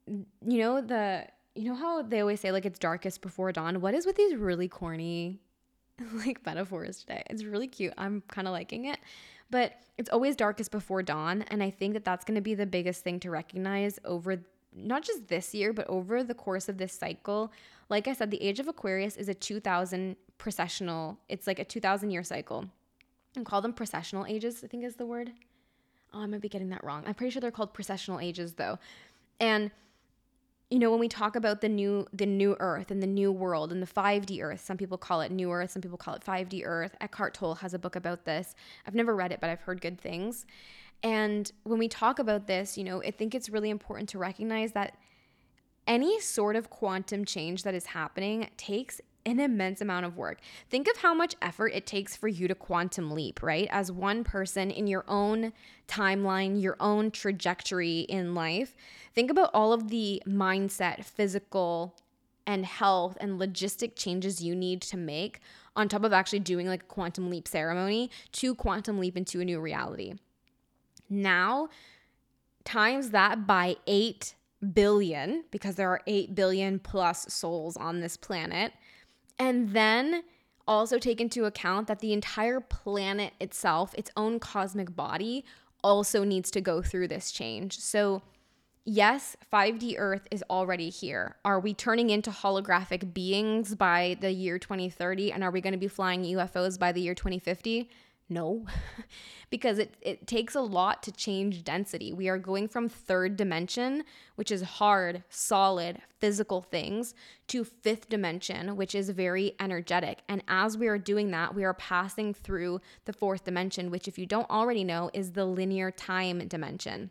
[0.06, 0.26] You
[0.58, 3.80] know, the you know how they always say like it's darkest before dawn?
[3.80, 5.40] What is with these really corny
[6.26, 7.22] like metaphors today?
[7.30, 7.94] It's really cute.
[7.96, 8.98] I'm kind of liking it.
[9.50, 11.42] But it's always darkest before dawn.
[11.48, 14.42] And I think that that's going to be the biggest thing to recognize over
[14.76, 17.52] not just this year, but over the course of this cycle.
[17.88, 22.10] Like I said, the age of Aquarius is a 2000 precessional, it's like a 2000
[22.10, 22.66] year cycle.
[23.34, 25.32] And call them precessional ages, I think is the word.
[26.14, 27.04] Oh, I might be getting that wrong.
[27.06, 28.78] I'm pretty sure they're called precessional ages though.
[29.40, 29.70] And
[30.70, 33.70] you know, when we talk about the new the new earth and the new world
[33.70, 36.62] and the 5D earth, some people call it new earth, some people call it 5D
[36.64, 36.96] earth.
[37.00, 38.54] Eckhart Tolle has a book about this.
[38.86, 40.44] I've never read it, but I've heard good things.
[41.02, 44.72] And when we talk about this, you know, I think it's really important to recognize
[44.72, 44.96] that
[45.86, 50.38] any sort of quantum change that is happening takes an immense amount of work.
[50.70, 53.68] Think of how much effort it takes for you to quantum leap, right?
[53.70, 55.52] As one person in your own
[55.88, 58.76] timeline, your own trajectory in life.
[59.14, 61.96] Think about all of the mindset, physical,
[62.46, 65.40] and health and logistic changes you need to make
[65.74, 69.44] on top of actually doing like a quantum leap ceremony to quantum leap into a
[69.44, 70.14] new reality.
[71.08, 71.68] Now,
[72.64, 74.34] times that by 8
[74.72, 78.72] billion, because there are 8 billion plus souls on this planet.
[79.38, 80.22] And then
[80.66, 85.44] also take into account that the entire planet itself, its own cosmic body,
[85.84, 87.78] also needs to go through this change.
[87.78, 88.22] So,
[88.84, 91.36] yes, 5D Earth is already here.
[91.44, 95.32] Are we turning into holographic beings by the year 2030?
[95.32, 97.88] And are we going to be flying UFOs by the year 2050?
[98.28, 98.66] No,
[99.50, 102.12] because it, it takes a lot to change density.
[102.12, 104.02] We are going from third dimension,
[104.34, 107.14] which is hard, solid, physical things,
[107.48, 110.22] to fifth dimension, which is very energetic.
[110.28, 114.18] And as we are doing that, we are passing through the fourth dimension, which, if
[114.18, 117.10] you don't already know, is the linear time dimension.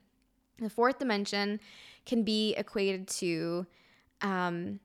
[0.59, 1.61] The fourth dimension
[2.05, 3.65] can be equated to,
[4.21, 4.81] um,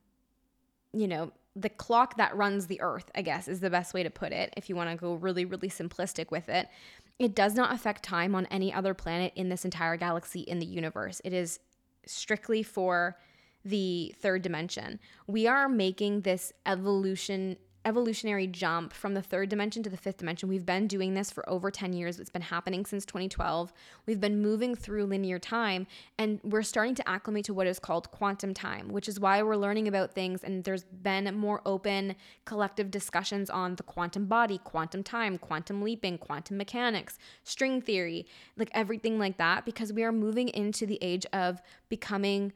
[0.93, 4.11] you know, the clock that runs the earth, I guess is the best way to
[4.11, 6.69] put it, if you want to go really, really simplistic with it.
[7.21, 10.67] it does not affect time on any other planet in this entire galaxy in the
[10.67, 11.21] universe.
[11.23, 11.61] It is
[12.07, 13.19] strictly for
[13.63, 14.99] the third dimension.
[15.27, 20.49] We are making this evolution evolutionary jump from the third dimension to the fifth dimension.
[20.49, 22.21] We've been doing this for over 10 years.
[22.21, 23.73] It's been happening since 2012.
[24.07, 25.87] We've been moving through linear time
[26.19, 29.57] and we're starting to acclimate to what is called quantum time, which is why we're
[29.57, 35.03] learning about things and there's been more open collective discussions on the quantum body, quantum
[35.03, 38.27] time, quantum leaping, quantum mechanics, string theory,
[38.57, 42.53] like everything like that because we are moving into the age of becoming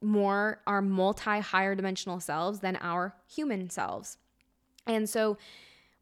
[0.00, 4.18] more our multi higher dimensional selves than our human selves.
[4.86, 5.38] And so,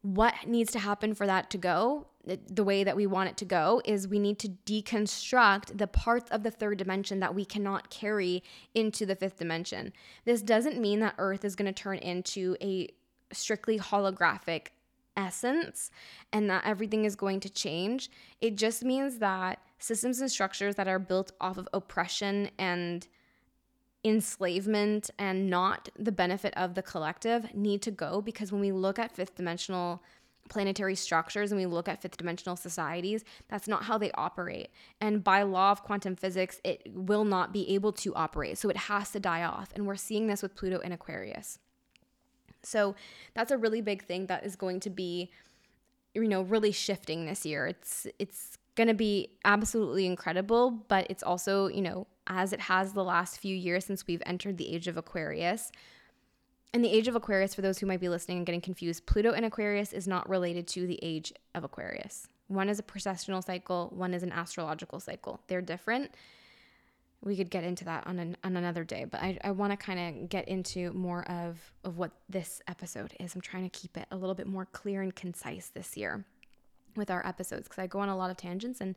[0.01, 3.37] what needs to happen for that to go eh, the way that we want it
[3.37, 7.45] to go is we need to deconstruct the parts of the third dimension that we
[7.45, 8.41] cannot carry
[8.73, 9.93] into the fifth dimension.
[10.25, 12.89] This doesn't mean that Earth is going to turn into a
[13.31, 14.67] strictly holographic
[15.15, 15.91] essence
[16.31, 18.09] and that everything is going to change.
[18.39, 23.07] It just means that systems and structures that are built off of oppression and
[24.03, 28.97] enslavement and not the benefit of the collective need to go because when we look
[28.97, 30.01] at fifth dimensional
[30.49, 34.69] planetary structures and we look at fifth dimensional societies, that's not how they operate.
[34.99, 38.57] And by law of quantum physics, it will not be able to operate.
[38.57, 39.69] So it has to die off.
[39.75, 41.59] And we're seeing this with Pluto in Aquarius.
[42.63, 42.95] So
[43.33, 45.31] that's a really big thing that is going to be
[46.13, 47.67] you know really shifting this year.
[47.67, 52.93] It's it's going to be absolutely incredible, but it's also, you know, as it has
[52.93, 55.71] the last few years since we've entered the age of Aquarius.
[56.73, 59.33] In the age of Aquarius, for those who might be listening and getting confused, Pluto
[59.33, 62.27] in Aquarius is not related to the age of Aquarius.
[62.47, 65.41] One is a precessional cycle, one is an astrological cycle.
[65.47, 66.11] They're different.
[67.23, 69.77] We could get into that on, an, on another day, but I, I want to
[69.77, 73.35] kind of get into more of, of what this episode is.
[73.35, 76.25] I'm trying to keep it a little bit more clear and concise this year
[76.95, 78.95] with our episodes because I go on a lot of tangents and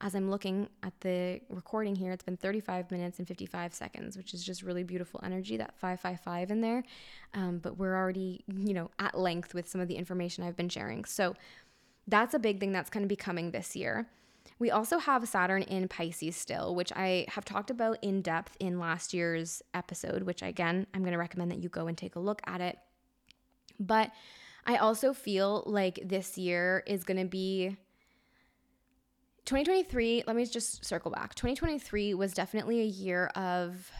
[0.00, 4.34] as I'm looking at the recording here, it's been 35 minutes and 55 seconds, which
[4.34, 6.84] is just really beautiful energy, that 555 in there.
[7.32, 10.68] Um, but we're already, you know, at length with some of the information I've been
[10.68, 11.04] sharing.
[11.04, 11.34] So
[12.06, 14.08] that's a big thing that's going to be coming this year.
[14.58, 18.78] We also have Saturn in Pisces still, which I have talked about in depth in
[18.78, 22.20] last year's episode, which again, I'm going to recommend that you go and take a
[22.20, 22.78] look at it.
[23.80, 24.12] But
[24.66, 27.76] I also feel like this year is going to be
[29.44, 30.24] 2023.
[30.26, 31.34] Let me just circle back.
[31.34, 33.90] 2023 was definitely a year of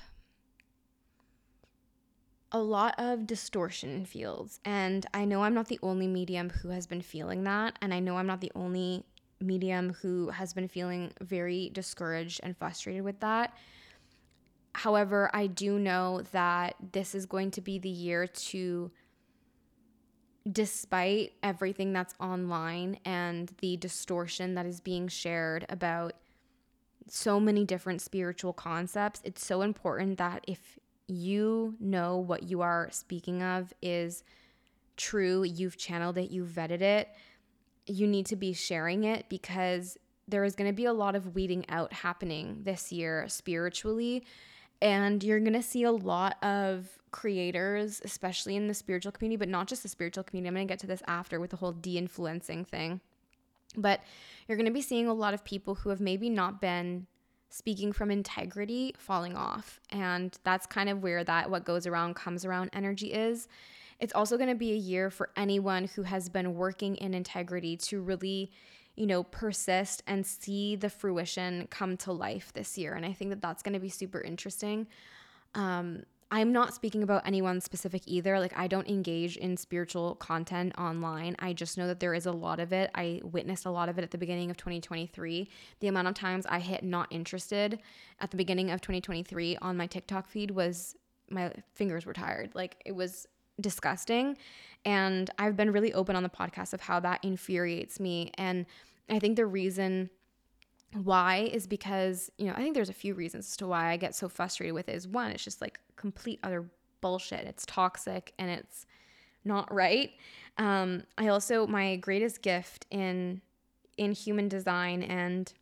[2.50, 4.60] a lot of distortion in fields.
[4.64, 7.76] And I know I'm not the only medium who has been feeling that.
[7.82, 9.04] And I know I'm not the only
[9.40, 13.54] medium who has been feeling very discouraged and frustrated with that.
[14.72, 18.90] However, I do know that this is going to be the year to
[20.50, 26.12] despite everything that's online and the distortion that is being shared about
[27.08, 32.88] so many different spiritual concepts, it's so important that if you know what you are
[32.90, 34.22] speaking of is
[34.96, 37.08] true, you've channeled it, you've vetted it,
[37.86, 41.34] you need to be sharing it because there is going to be a lot of
[41.34, 44.24] weeding out happening this year spiritually.
[44.84, 49.48] And you're going to see a lot of creators, especially in the spiritual community, but
[49.48, 50.48] not just the spiritual community.
[50.48, 53.00] I'm going to get to this after with the whole de influencing thing.
[53.76, 54.02] But
[54.46, 57.06] you're going to be seeing a lot of people who have maybe not been
[57.48, 59.80] speaking from integrity falling off.
[59.88, 63.48] And that's kind of where that what goes around comes around energy is.
[64.00, 67.76] It's also going to be a year for anyone who has been working in integrity
[67.78, 68.50] to really,
[68.96, 72.94] you know, persist and see the fruition come to life this year.
[72.94, 74.86] And I think that that's going to be super interesting.
[75.54, 78.40] Um, I'm not speaking about anyone specific either.
[78.40, 81.36] Like, I don't engage in spiritual content online.
[81.38, 82.90] I just know that there is a lot of it.
[82.94, 85.48] I witnessed a lot of it at the beginning of 2023.
[85.80, 87.78] The amount of times I hit not interested
[88.20, 90.96] at the beginning of 2023 on my TikTok feed was
[91.30, 92.50] my fingers were tired.
[92.54, 93.28] Like, it was
[93.60, 94.36] disgusting.
[94.84, 98.32] And I've been really open on the podcast of how that infuriates me.
[98.36, 98.66] And
[99.08, 100.10] I think the reason
[101.02, 103.96] why is because, you know, I think there's a few reasons as to why I
[103.96, 104.94] get so frustrated with it.
[104.94, 106.66] Is one, it's just like complete other
[107.00, 107.46] bullshit.
[107.46, 108.86] It's toxic and it's
[109.44, 110.12] not right.
[110.58, 113.40] Um, I also my greatest gift in
[113.96, 115.52] in human design and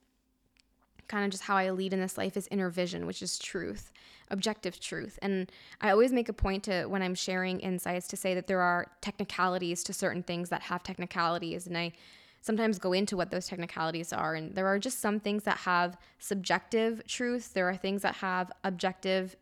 [1.08, 3.91] kind of just how I lead in this life is inner vision, which is truth,
[4.32, 5.18] objective truth.
[5.22, 8.60] And I always make a point to when I'm sharing insights to say that there
[8.60, 11.92] are technicalities to certain things that have technicalities and I
[12.40, 14.34] sometimes go into what those technicalities are.
[14.34, 18.50] And there are just some things that have subjective truths, there are things that have
[18.64, 19.36] objective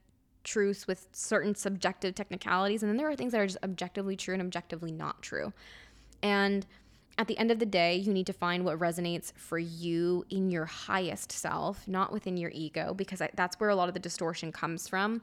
[0.45, 2.83] truths with certain subjective technicalities.
[2.83, 5.53] And then there are things that are just objectively true and objectively not true.
[6.23, 6.67] And
[7.21, 10.51] at the end of the day, you need to find what resonates for you in
[10.51, 14.51] your highest self, not within your ego, because that's where a lot of the distortion
[14.51, 15.21] comes from.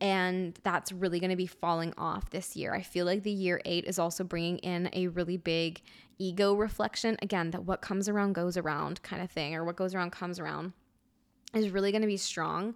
[0.00, 2.74] And that's really going to be falling off this year.
[2.74, 5.80] I feel like the year eight is also bringing in a really big
[6.18, 7.16] ego reflection.
[7.22, 10.40] Again, that what comes around goes around kind of thing, or what goes around comes
[10.40, 10.72] around,
[11.54, 12.74] is really going to be strong.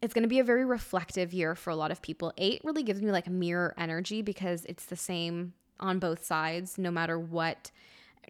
[0.00, 2.32] It's going to be a very reflective year for a lot of people.
[2.38, 6.90] Eight really gives me like mirror energy because it's the same on both sides, no
[6.90, 7.70] matter what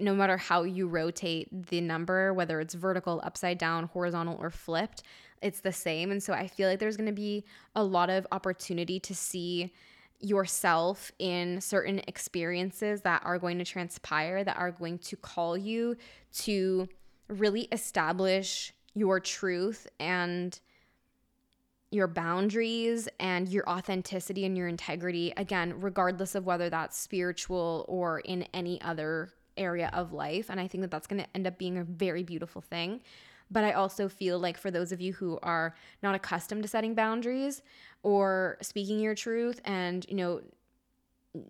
[0.00, 5.02] no matter how you rotate the number, whether it's vertical, upside down, horizontal, or flipped,
[5.42, 6.10] it's the same.
[6.10, 7.44] And so I feel like there's going to be
[7.74, 9.72] a lot of opportunity to see
[10.20, 15.96] yourself in certain experiences that are going to transpire, that are going to call you
[16.32, 16.88] to
[17.28, 20.58] really establish your truth and
[21.90, 28.20] your boundaries and your authenticity and your integrity again regardless of whether that's spiritual or
[28.20, 30.48] in any other area of life.
[30.48, 33.00] And I think that that's going to end up being a very beautiful thing.
[33.50, 36.94] But I also feel like for those of you who are not accustomed to setting
[36.94, 37.62] boundaries
[38.02, 40.42] or speaking your truth and, you know,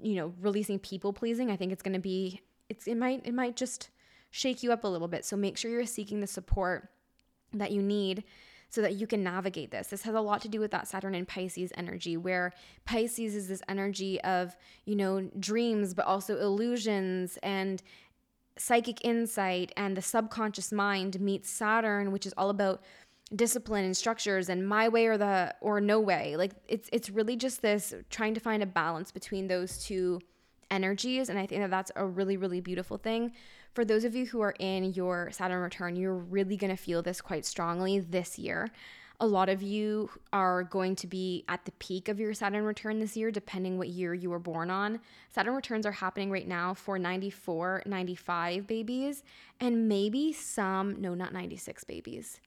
[0.02, 3.34] you know, releasing people pleasing, I think it's going to be it's it might it
[3.34, 3.90] might just
[4.30, 5.24] shake you up a little bit.
[5.24, 6.88] So make sure you're seeking the support
[7.52, 8.24] that you need
[8.70, 9.88] so that you can navigate this.
[9.88, 12.52] This has a lot to do with that Saturn and Pisces energy, where
[12.84, 17.82] Pisces is this energy of, you know, dreams, but also illusions and
[18.58, 22.82] psychic insight and the subconscious mind meets Saturn, which is all about
[23.34, 26.36] discipline and structures and my way or the or no way.
[26.36, 30.20] Like it's it's really just this trying to find a balance between those two
[30.70, 33.32] energies and I think that that's a really really beautiful thing
[33.74, 37.02] for those of you who are in your Saturn return, you're really going to feel
[37.02, 38.70] this quite strongly this year.
[39.20, 43.00] A lot of you are going to be at the peak of your Saturn return
[43.00, 45.00] this year, depending what year you were born on.
[45.28, 49.24] Saturn returns are happening right now for 94, 95 babies,
[49.58, 52.40] and maybe some, no, not 96 babies.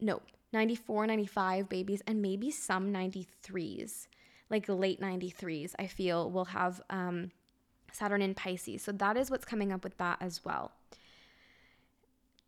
[0.00, 0.20] No,
[0.52, 4.06] 94, 95 babies, and maybe some 93s,
[4.50, 7.30] like late 93s, I feel will have um,
[7.92, 8.82] Saturn in Pisces.
[8.82, 10.72] So that is what's coming up with that as well.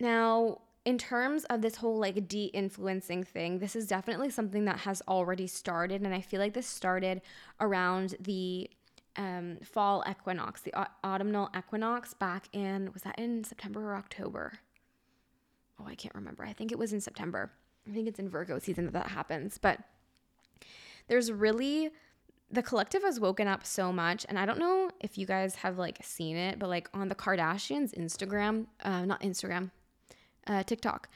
[0.00, 4.80] Now, in terms of this whole like de influencing thing, this is definitely something that
[4.80, 6.02] has already started.
[6.02, 7.22] And I feel like this started
[7.60, 8.68] around the
[9.16, 10.74] um, fall equinox, the
[11.04, 14.58] autumnal equinox back in, was that in September or October?
[15.80, 16.44] Oh, I can't remember.
[16.44, 17.50] I think it was in September.
[17.88, 19.58] I think it's in Virgo season that that happens.
[19.58, 19.80] But
[21.08, 21.90] there's really
[22.50, 25.78] the collective has woken up so much and i don't know if you guys have
[25.78, 29.70] like seen it but like on the kardashians instagram uh, not instagram
[30.46, 31.08] uh, tiktok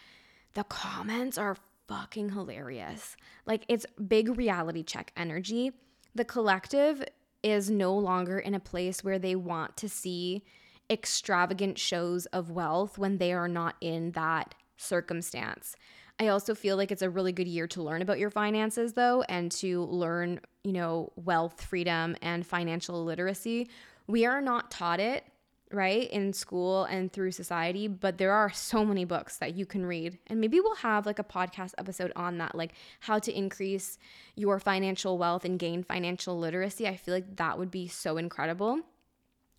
[0.55, 1.57] the comments are
[1.89, 3.17] fucking hilarious.
[3.47, 5.73] Like it's big reality check energy.
[6.15, 7.05] The collective
[7.43, 10.45] is no longer in a place where they want to see
[10.91, 15.77] extravagant shows of wealth when they are not in that circumstance
[16.21, 19.23] I also feel like it's a really good year to learn about your finances, though,
[19.29, 23.69] and to learn, you know, wealth, freedom, and financial literacy.
[24.09, 25.25] We are not taught it,
[25.71, 29.87] right, in school and through society, but there are so many books that you can
[29.87, 30.19] read.
[30.27, 33.99] And maybe we'll have like a podcast episode on that, like how to increase
[34.35, 36.89] your financial wealth and gain financial literacy.
[36.89, 38.81] I feel like that would be so incredible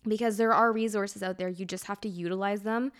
[0.06, 1.48] because there are resources out there.
[1.48, 2.92] You just have to utilize them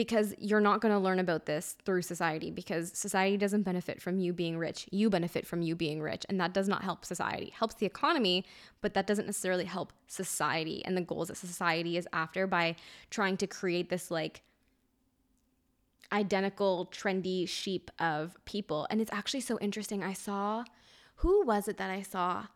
[0.00, 4.18] because you're not going to learn about this through society because society doesn't benefit from
[4.18, 4.86] you being rich.
[4.90, 7.48] You benefit from you being rich, and that does not help society.
[7.48, 8.46] It helps the economy,
[8.80, 12.76] but that doesn't necessarily help society and the goals that society is after by
[13.10, 14.40] trying to create this like
[16.10, 18.86] identical trendy sheep of people.
[18.88, 20.02] And it's actually so interesting.
[20.02, 20.64] I saw
[21.16, 22.46] who was it that I saw?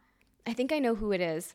[0.47, 1.53] I think I know who it is.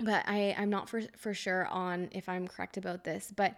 [0.00, 3.30] But I, I'm not for, for sure on if I'm correct about this.
[3.36, 3.56] But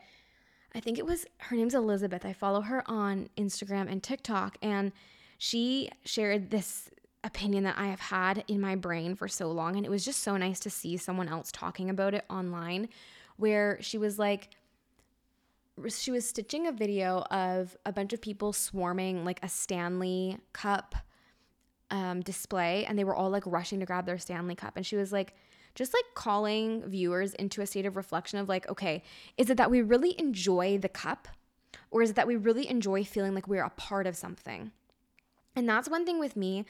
[0.75, 2.27] I think it was her name's Elizabeth.
[2.27, 4.93] I follow her on Instagram and TikTok, and
[5.39, 6.91] she shared this
[7.23, 9.77] opinion that I have had in my brain for so long.
[9.77, 12.89] And it was just so nice to see someone else talking about it online,
[13.37, 14.51] where she was like,
[15.89, 20.95] she was stitching a video of a bunch of people swarming like a Stanley cup
[21.91, 24.77] um, display, and they were all like rushing to grab their Stanley cup.
[24.77, 25.35] And she was like,
[25.75, 29.03] just like calling viewers into a state of reflection of like, okay,
[29.37, 31.29] is it that we really enjoy the cup?
[31.91, 34.73] Or is it that we really enjoy feeling like we're a part of something?
[35.57, 36.65] And that's one thing with me.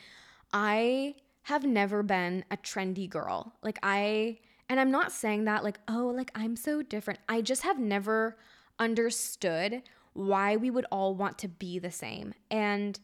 [0.53, 3.53] I have never been a trendy girl.
[3.63, 4.39] Like, I,
[4.69, 7.21] and I'm not saying that like, oh, like I'm so different.
[7.29, 8.37] I just have never
[8.79, 9.83] understood
[10.15, 12.35] why we would all want to be the same.
[12.51, 12.99] And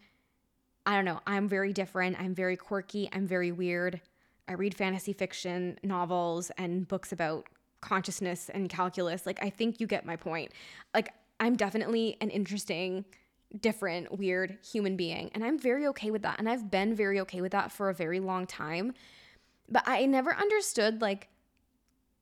[0.87, 2.19] I don't know, I'm very different.
[2.19, 3.09] I'm very quirky.
[3.13, 4.01] I'm very weird.
[4.51, 7.47] I read fantasy fiction novels and books about
[7.81, 9.25] consciousness and calculus.
[9.25, 10.51] Like, I think you get my point.
[10.93, 13.05] Like, I'm definitely an interesting,
[13.61, 15.31] different, weird human being.
[15.35, 16.41] And I'm very okay with that.
[16.41, 18.93] And I've been very okay with that for a very long time.
[19.69, 21.29] But I never understood, like,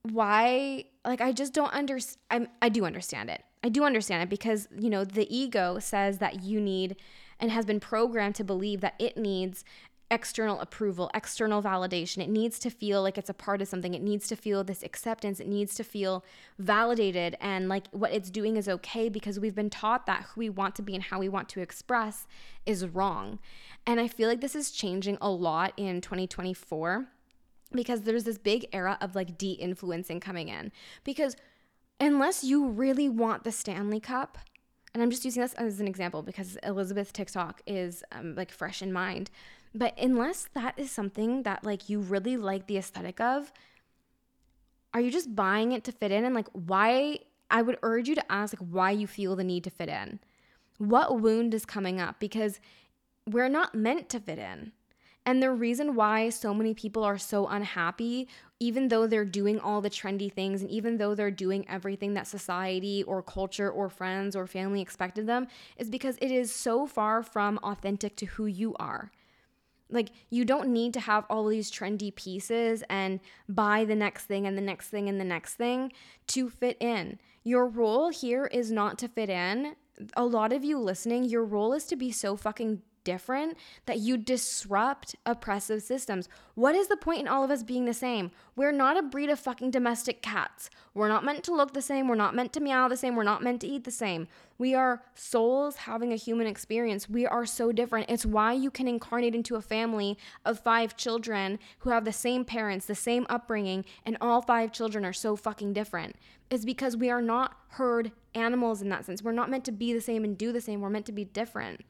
[0.03, 2.47] why, like, I just don't understand.
[2.61, 3.43] I do understand it.
[3.63, 6.95] I do understand it because, you know, the ego says that you need
[7.39, 9.65] and has been programmed to believe that it needs
[10.11, 12.23] external approval, external validation.
[12.23, 13.93] It needs to feel like it's a part of something.
[13.93, 15.39] It needs to feel this acceptance.
[15.39, 16.25] It needs to feel
[16.57, 20.49] validated and like what it's doing is okay because we've been taught that who we
[20.49, 22.25] want to be and how we want to express
[22.65, 23.39] is wrong.
[23.85, 27.07] And I feel like this is changing a lot in 2024
[27.71, 30.71] because there's this big era of like de influencing coming in.
[31.03, 31.35] Because
[31.99, 34.39] unless you really want the Stanley Cup,
[34.93, 38.81] and I'm just using this as an example because Elizabeth TikTok is um, like fresh
[38.81, 39.29] in mind
[39.73, 43.51] but unless that is something that like you really like the aesthetic of,
[44.93, 46.25] are you just buying it to fit in?
[46.25, 47.19] And like, why?
[47.51, 50.19] I would urge you to ask like why you feel the need to fit in.
[50.77, 52.19] What wound is coming up?
[52.19, 52.59] Because
[53.27, 54.71] we're not meant to fit in.
[55.25, 58.27] And the reason why so many people are so unhappy,
[58.59, 62.27] even though they're doing all the trendy things and even though they're doing everything that
[62.27, 65.47] society or culture or friends or family expected them,
[65.77, 69.11] is because it is so far from authentic to who you are.
[69.89, 74.45] Like, you don't need to have all these trendy pieces and buy the next thing
[74.45, 75.91] and the next thing and the next thing
[76.27, 77.19] to fit in.
[77.43, 79.75] Your role here is not to fit in.
[80.15, 84.17] A lot of you listening, your role is to be so fucking different that you
[84.17, 86.29] disrupt oppressive systems.
[86.55, 88.31] What is the point in all of us being the same?
[88.55, 90.69] We're not a breed of fucking domestic cats.
[90.93, 92.07] We're not meant to look the same.
[92.07, 93.15] We're not meant to meow the same.
[93.15, 94.27] We're not meant to eat the same.
[94.57, 97.09] We are souls having a human experience.
[97.09, 98.09] We are so different.
[98.09, 102.43] It's why you can incarnate into a family of five children who have the same
[102.43, 106.17] parents, the same upbringing, and all five children are so fucking different.
[106.49, 109.21] Is because we are not herd animals in that sense.
[109.21, 110.81] We're not meant to be the same and do the same.
[110.81, 111.81] We're meant to be different.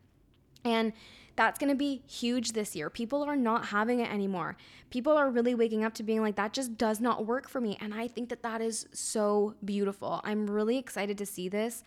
[0.63, 0.93] And
[1.35, 2.89] that's going to be huge this year.
[2.89, 4.57] People are not having it anymore.
[4.89, 7.77] People are really waking up to being like, that just does not work for me.
[7.79, 10.19] And I think that that is so beautiful.
[10.25, 11.83] I'm really excited to see this.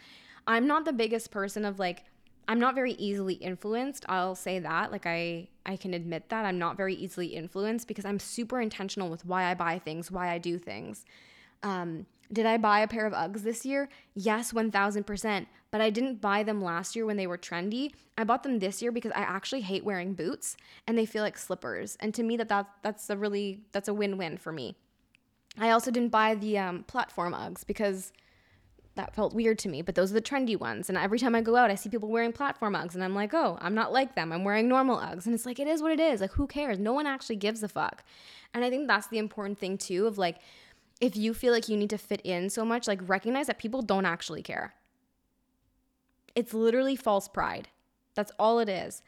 [0.47, 2.05] I'm not the biggest person of like,
[2.49, 4.05] I'm not very easily influenced.
[4.09, 4.91] I'll say that.
[4.91, 9.09] Like I I can admit that I'm not very easily influenced because I'm super intentional
[9.09, 11.05] with why I buy things, why I do things.
[11.63, 13.89] Um, did I buy a pair of Uggs this year?
[14.15, 15.47] Yes, 1000%.
[15.71, 17.93] But I didn't buy them last year when they were trendy.
[18.17, 20.57] I bought them this year because I actually hate wearing boots
[20.87, 21.97] and they feel like slippers.
[22.01, 24.77] And to me that, that that's a really that's a win-win for me.
[25.59, 28.13] I also didn't buy the um, platform Uggs because
[28.95, 30.89] that felt weird to me, but those are the trendy ones.
[30.89, 33.33] And every time I go out, I see people wearing platform Uggs, and I'm like,
[33.33, 34.33] oh, I'm not like them.
[34.33, 35.25] I'm wearing normal Uggs.
[35.25, 36.21] And it's like, it is what it is.
[36.21, 36.79] Like, who cares?
[36.79, 38.05] No one actually gives a fuck.
[38.53, 40.41] And I think that's the important thing, too, of like,
[41.03, 43.83] if you feel like you need to fit in so much, like recognize that people
[43.83, 44.75] don't actually care.
[46.37, 47.69] It's literally false pride.
[48.15, 49.03] That's all it is.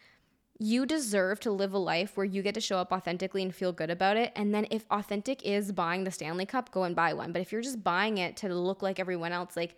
[0.58, 3.72] You deserve to live a life where you get to show up authentically and feel
[3.72, 4.32] good about it.
[4.34, 7.30] And then, if authentic is buying the Stanley Cup, go and buy one.
[7.32, 9.76] But if you're just buying it to look like everyone else, like,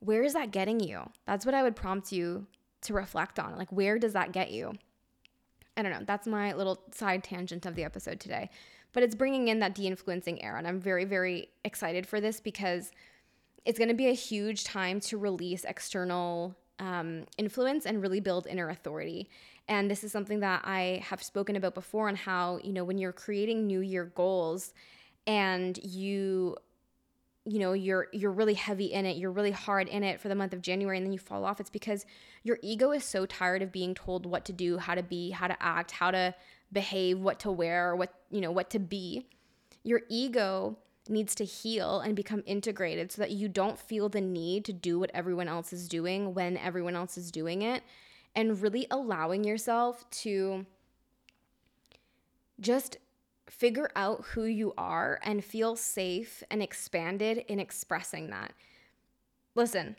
[0.00, 1.08] where is that getting you?
[1.24, 2.46] That's what I would prompt you
[2.82, 3.56] to reflect on.
[3.56, 4.72] Like, where does that get you?
[5.76, 6.04] I don't know.
[6.04, 8.50] That's my little side tangent of the episode today
[8.96, 12.92] but it's bringing in that de-influencing era and i'm very very excited for this because
[13.66, 18.46] it's going to be a huge time to release external um, influence and really build
[18.46, 19.28] inner authority.
[19.68, 22.98] And this is something that i have spoken about before on how you know when
[22.98, 24.72] you're creating new year goals
[25.26, 26.56] and you
[27.44, 30.34] you know you're you're really heavy in it you're really hard in it for the
[30.36, 32.06] month of january and then you fall off it's because
[32.44, 35.48] your ego is so tired of being told what to do how to be how
[35.48, 36.32] to act how to
[36.72, 39.26] behave, what to wear, what, you know, what to be.
[39.82, 44.64] Your ego needs to heal and become integrated so that you don't feel the need
[44.64, 47.82] to do what everyone else is doing when everyone else is doing it
[48.34, 50.66] and really allowing yourself to
[52.60, 52.98] just
[53.48, 58.52] figure out who you are and feel safe and expanded in expressing that.
[59.54, 59.96] Listen,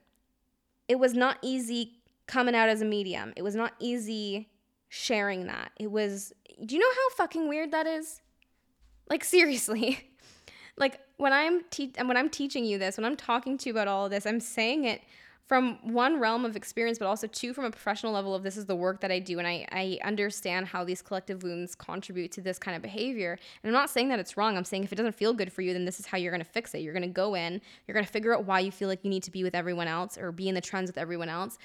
[0.88, 3.34] it was not easy coming out as a medium.
[3.36, 4.50] It was not easy
[4.90, 5.72] sharing that.
[5.78, 6.34] It was
[6.66, 8.22] do you know how fucking weird that is?
[9.10, 10.10] Like seriously.
[10.78, 13.88] like when I'm te- when I'm teaching you this, when I'm talking to you about
[13.88, 15.02] all of this, I'm saying it
[15.48, 18.66] from one realm of experience, but also two from a professional level of this is
[18.66, 19.40] the work that I do.
[19.40, 23.40] And I, I understand how these collective wounds contribute to this kind of behavior.
[23.64, 24.58] And I'm not saying that it's wrong.
[24.58, 26.44] I'm saying if it doesn't feel good for you, then this is how you're to
[26.44, 26.80] fix it.
[26.80, 29.32] You're to go in, you're to figure out why you feel like you need to
[29.32, 31.58] be with everyone else or be in the trends with everyone else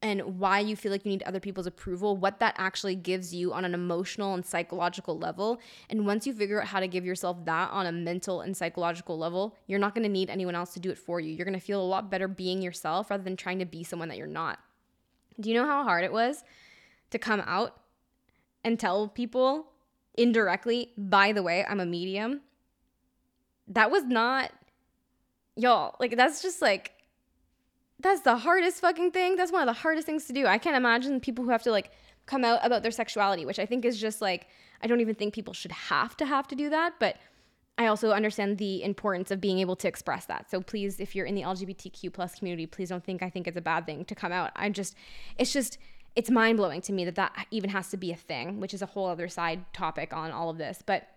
[0.00, 3.52] and why you feel like you need other people's approval, what that actually gives you
[3.52, 5.60] on an emotional and psychological level.
[5.90, 9.18] And once you figure out how to give yourself that on a mental and psychological
[9.18, 11.32] level, you're not to need anyone else to do it for you.
[11.32, 14.18] You're to feel a lot better being yourself rather than trying to be someone that
[14.18, 14.60] you're not.
[15.40, 16.44] Do you know how hard it was
[17.10, 17.80] to come out
[18.62, 19.66] and tell people
[20.16, 22.42] indirectly, by the way, I'm a medium?
[23.66, 24.52] That was not,
[25.56, 26.92] y'all, like, that's just like,
[28.00, 29.36] that's the hardest fucking thing.
[29.36, 30.46] That's one of the hardest things to do.
[30.46, 31.90] I can't imagine people who have to like
[32.26, 34.46] come out about their sexuality, which I think is just like
[34.82, 37.16] I don't even think people should have to have to do that, but
[37.78, 40.50] I also understand the importance of being able to express that.
[40.50, 43.56] So please, if you're in the LGBTQ plus community, please don't think I think it's
[43.56, 44.50] a bad thing to come out.
[44.56, 44.96] I'm just,
[45.38, 45.78] it's just,
[46.16, 48.82] it's mind blowing to me that that even has to be a thing, which is
[48.82, 50.82] a whole other side topic on all of this.
[50.84, 51.08] But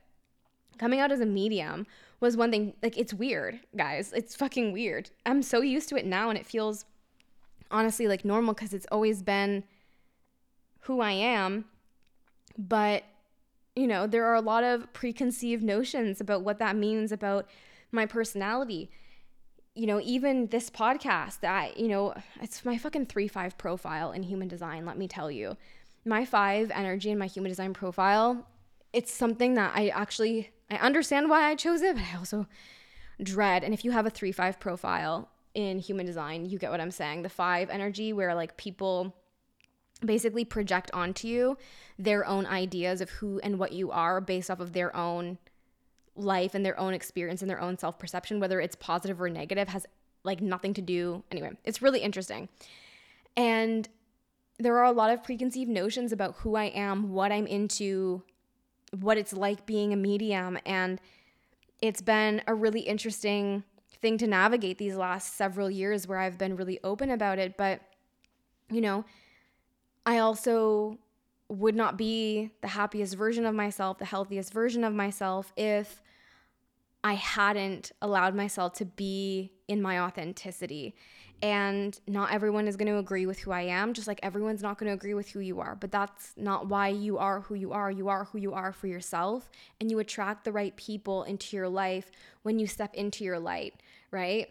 [0.77, 1.87] coming out as a medium
[2.21, 4.13] was one thing like it's weird guys.
[4.13, 5.09] It's fucking weird.
[5.25, 6.85] I'm so used to it now and it feels
[7.71, 9.63] honestly like normal because it's always been
[10.81, 11.65] who i am.
[12.57, 13.03] But
[13.75, 17.49] you know there are a lot of preconceived notions about what that means about
[17.91, 18.91] my personality.
[19.73, 24.47] You know even this podcast that you know it's my fucking 3-5 profile in human
[24.47, 25.57] design let me tell you.
[26.05, 28.47] My 5 energy and my human design profile
[28.93, 32.47] it's something that i actually I understand why I chose it, but I also
[33.21, 33.63] dread.
[33.63, 36.91] And if you have a 3 5 profile in human design, you get what I'm
[36.91, 37.23] saying.
[37.23, 39.13] The 5 energy, where like people
[40.03, 41.57] basically project onto you
[41.99, 45.37] their own ideas of who and what you are based off of their own
[46.15, 49.67] life and their own experience and their own self perception, whether it's positive or negative,
[49.67, 49.85] has
[50.23, 51.23] like nothing to do.
[51.31, 52.49] Anyway, it's really interesting.
[53.35, 53.87] And
[54.57, 58.23] there are a lot of preconceived notions about who I am, what I'm into,
[58.99, 60.57] what it's like being a medium.
[60.65, 60.99] And
[61.81, 63.63] it's been a really interesting
[64.01, 67.57] thing to navigate these last several years where I've been really open about it.
[67.57, 67.81] But,
[68.69, 69.05] you know,
[70.05, 70.97] I also
[71.47, 76.01] would not be the happiest version of myself, the healthiest version of myself if
[77.03, 80.95] I hadn't allowed myself to be in my authenticity.
[81.41, 84.77] And not everyone is going to agree with who I am, just like everyone's not
[84.77, 85.75] going to agree with who you are.
[85.75, 87.89] But that's not why you are who you are.
[87.89, 91.67] You are who you are for yourself, and you attract the right people into your
[91.67, 92.11] life
[92.43, 93.73] when you step into your light,
[94.11, 94.49] right?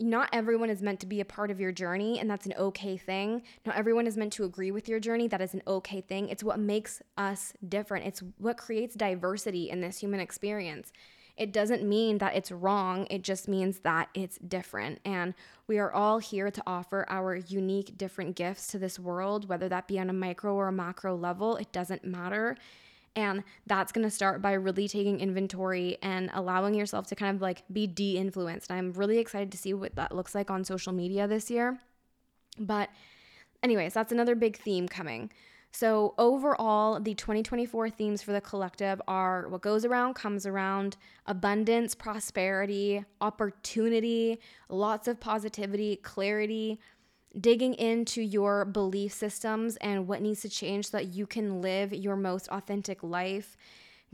[0.00, 2.96] Not everyone is meant to be a part of your journey, and that's an okay
[2.96, 3.42] thing.
[3.64, 5.28] Not everyone is meant to agree with your journey.
[5.28, 6.28] That is an okay thing.
[6.28, 10.92] It's what makes us different, it's what creates diversity in this human experience.
[11.36, 15.00] It doesn't mean that it's wrong, it just means that it's different.
[15.04, 15.34] And
[15.66, 19.88] we are all here to offer our unique, different gifts to this world, whether that
[19.88, 22.56] be on a micro or a macro level, it doesn't matter.
[23.14, 27.42] And that's going to start by really taking inventory and allowing yourself to kind of
[27.42, 28.70] like be de influenced.
[28.70, 31.78] I'm really excited to see what that looks like on social media this year.
[32.58, 32.90] But,
[33.62, 35.30] anyways, that's another big theme coming.
[35.74, 41.94] So, overall, the 2024 themes for the collective are what goes around comes around, abundance,
[41.94, 46.78] prosperity, opportunity, lots of positivity, clarity,
[47.40, 51.94] digging into your belief systems and what needs to change so that you can live
[51.94, 53.56] your most authentic life.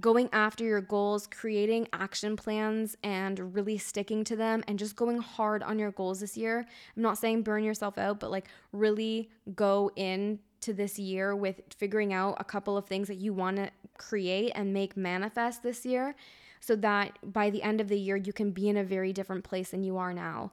[0.01, 5.19] Going after your goals, creating action plans and really sticking to them, and just going
[5.19, 6.65] hard on your goals this year.
[6.97, 11.61] I'm not saying burn yourself out, but like really go in to this year with
[11.77, 15.85] figuring out a couple of things that you want to create and make manifest this
[15.85, 16.15] year
[16.61, 19.45] so that by the end of the year you can be in a very different
[19.45, 20.51] place than you are now.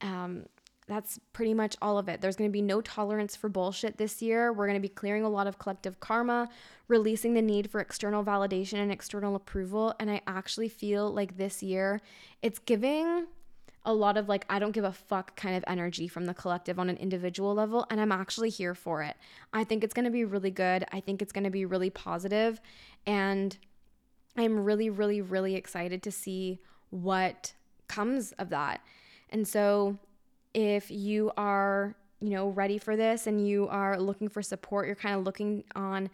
[0.00, 0.46] Um,
[0.86, 2.20] that's pretty much all of it.
[2.20, 4.52] There's going to be no tolerance for bullshit this year.
[4.52, 6.48] We're going to be clearing a lot of collective karma,
[6.88, 9.94] releasing the need for external validation and external approval.
[9.98, 12.00] And I actually feel like this year
[12.42, 13.26] it's giving
[13.84, 16.78] a lot of like, I don't give a fuck kind of energy from the collective
[16.78, 17.86] on an individual level.
[17.90, 19.16] And I'm actually here for it.
[19.52, 20.84] I think it's going to be really good.
[20.92, 22.60] I think it's going to be really positive,
[23.06, 23.56] And
[24.36, 26.60] I'm really, really, really excited to see
[26.90, 27.52] what
[27.88, 28.80] comes of that.
[29.30, 29.98] And so
[30.54, 34.96] if you are, you know, ready for this and you are looking for support, you're
[34.96, 36.10] kind of looking on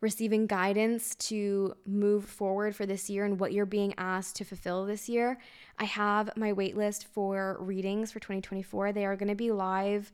[0.00, 4.84] receiving guidance to move forward for this year and what you're being asked to fulfill
[4.84, 5.38] this year,
[5.78, 8.92] I have my waitlist for readings for 2024.
[8.92, 10.12] They are going to be live.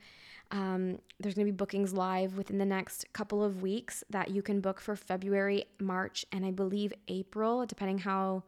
[0.50, 4.42] Um, there's going to be bookings live within the next couple of weeks that you
[4.42, 8.44] can book for February, March, and I believe April, depending how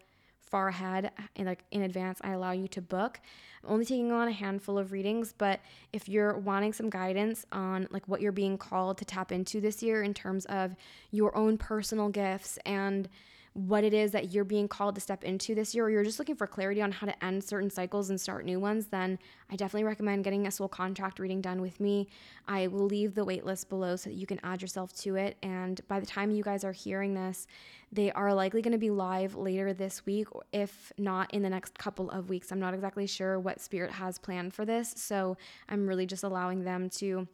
[0.47, 3.21] far ahead uh, in like in advance I allow you to book.
[3.63, 5.61] I'm only taking on a handful of readings, but
[5.93, 9.83] if you're wanting some guidance on like what you're being called to tap into this
[9.83, 10.77] year in terms of
[11.11, 13.09] your own personal gifts and
[13.55, 16.19] what it is that you're being called to step into this year, or you're just
[16.19, 19.17] looking for clarity on how to end certain cycles and start new ones, then
[19.49, 22.09] I definitely recommend getting a soul contract reading done with me.
[22.49, 25.37] I will leave the waitlist below so that you can add yourself to it.
[25.41, 27.47] And by the time you guys are hearing this,
[27.93, 31.79] they are likely going to be live later this week, if not in the next
[31.79, 32.51] couple of weeks.
[32.51, 35.37] I'm not exactly sure what Spirit has planned for this, so
[35.69, 37.29] I'm really just allowing them to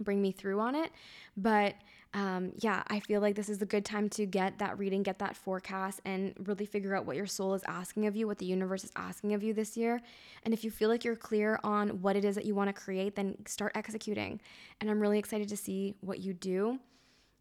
[0.00, 0.90] bring me through on it.
[1.36, 1.74] But
[2.14, 5.18] um, yeah, I feel like this is a good time to get that reading, get
[5.20, 8.44] that forecast, and really figure out what your soul is asking of you, what the
[8.44, 10.00] universe is asking of you this year.
[10.44, 12.74] And if you feel like you're clear on what it is that you want to
[12.74, 14.40] create, then start executing.
[14.80, 16.78] And I'm really excited to see what you do.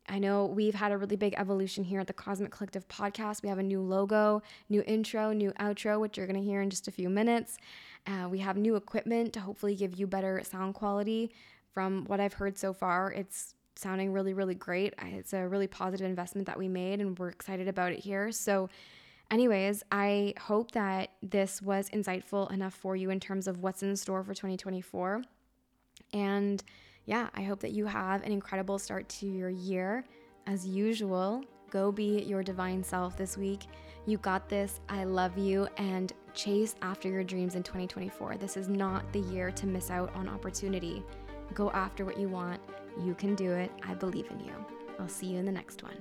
[0.07, 3.43] I know we've had a really big evolution here at the Cosmic Collective podcast.
[3.43, 6.69] We have a new logo, new intro, new outro, which you're going to hear in
[6.69, 7.57] just a few minutes.
[8.07, 11.31] Uh, we have new equipment to hopefully give you better sound quality.
[11.73, 14.93] From what I've heard so far, it's sounding really, really great.
[15.01, 18.31] It's a really positive investment that we made, and we're excited about it here.
[18.31, 18.69] So,
[19.29, 23.95] anyways, I hope that this was insightful enough for you in terms of what's in
[23.95, 25.23] store for 2024.
[26.13, 26.63] And
[27.05, 30.05] yeah, I hope that you have an incredible start to your year.
[30.47, 33.63] As usual, go be your divine self this week.
[34.05, 34.79] You got this.
[34.89, 35.67] I love you.
[35.77, 38.37] And chase after your dreams in 2024.
[38.37, 41.03] This is not the year to miss out on opportunity.
[41.53, 42.61] Go after what you want.
[42.99, 43.71] You can do it.
[43.83, 44.53] I believe in you.
[44.99, 45.97] I'll see you in the next one.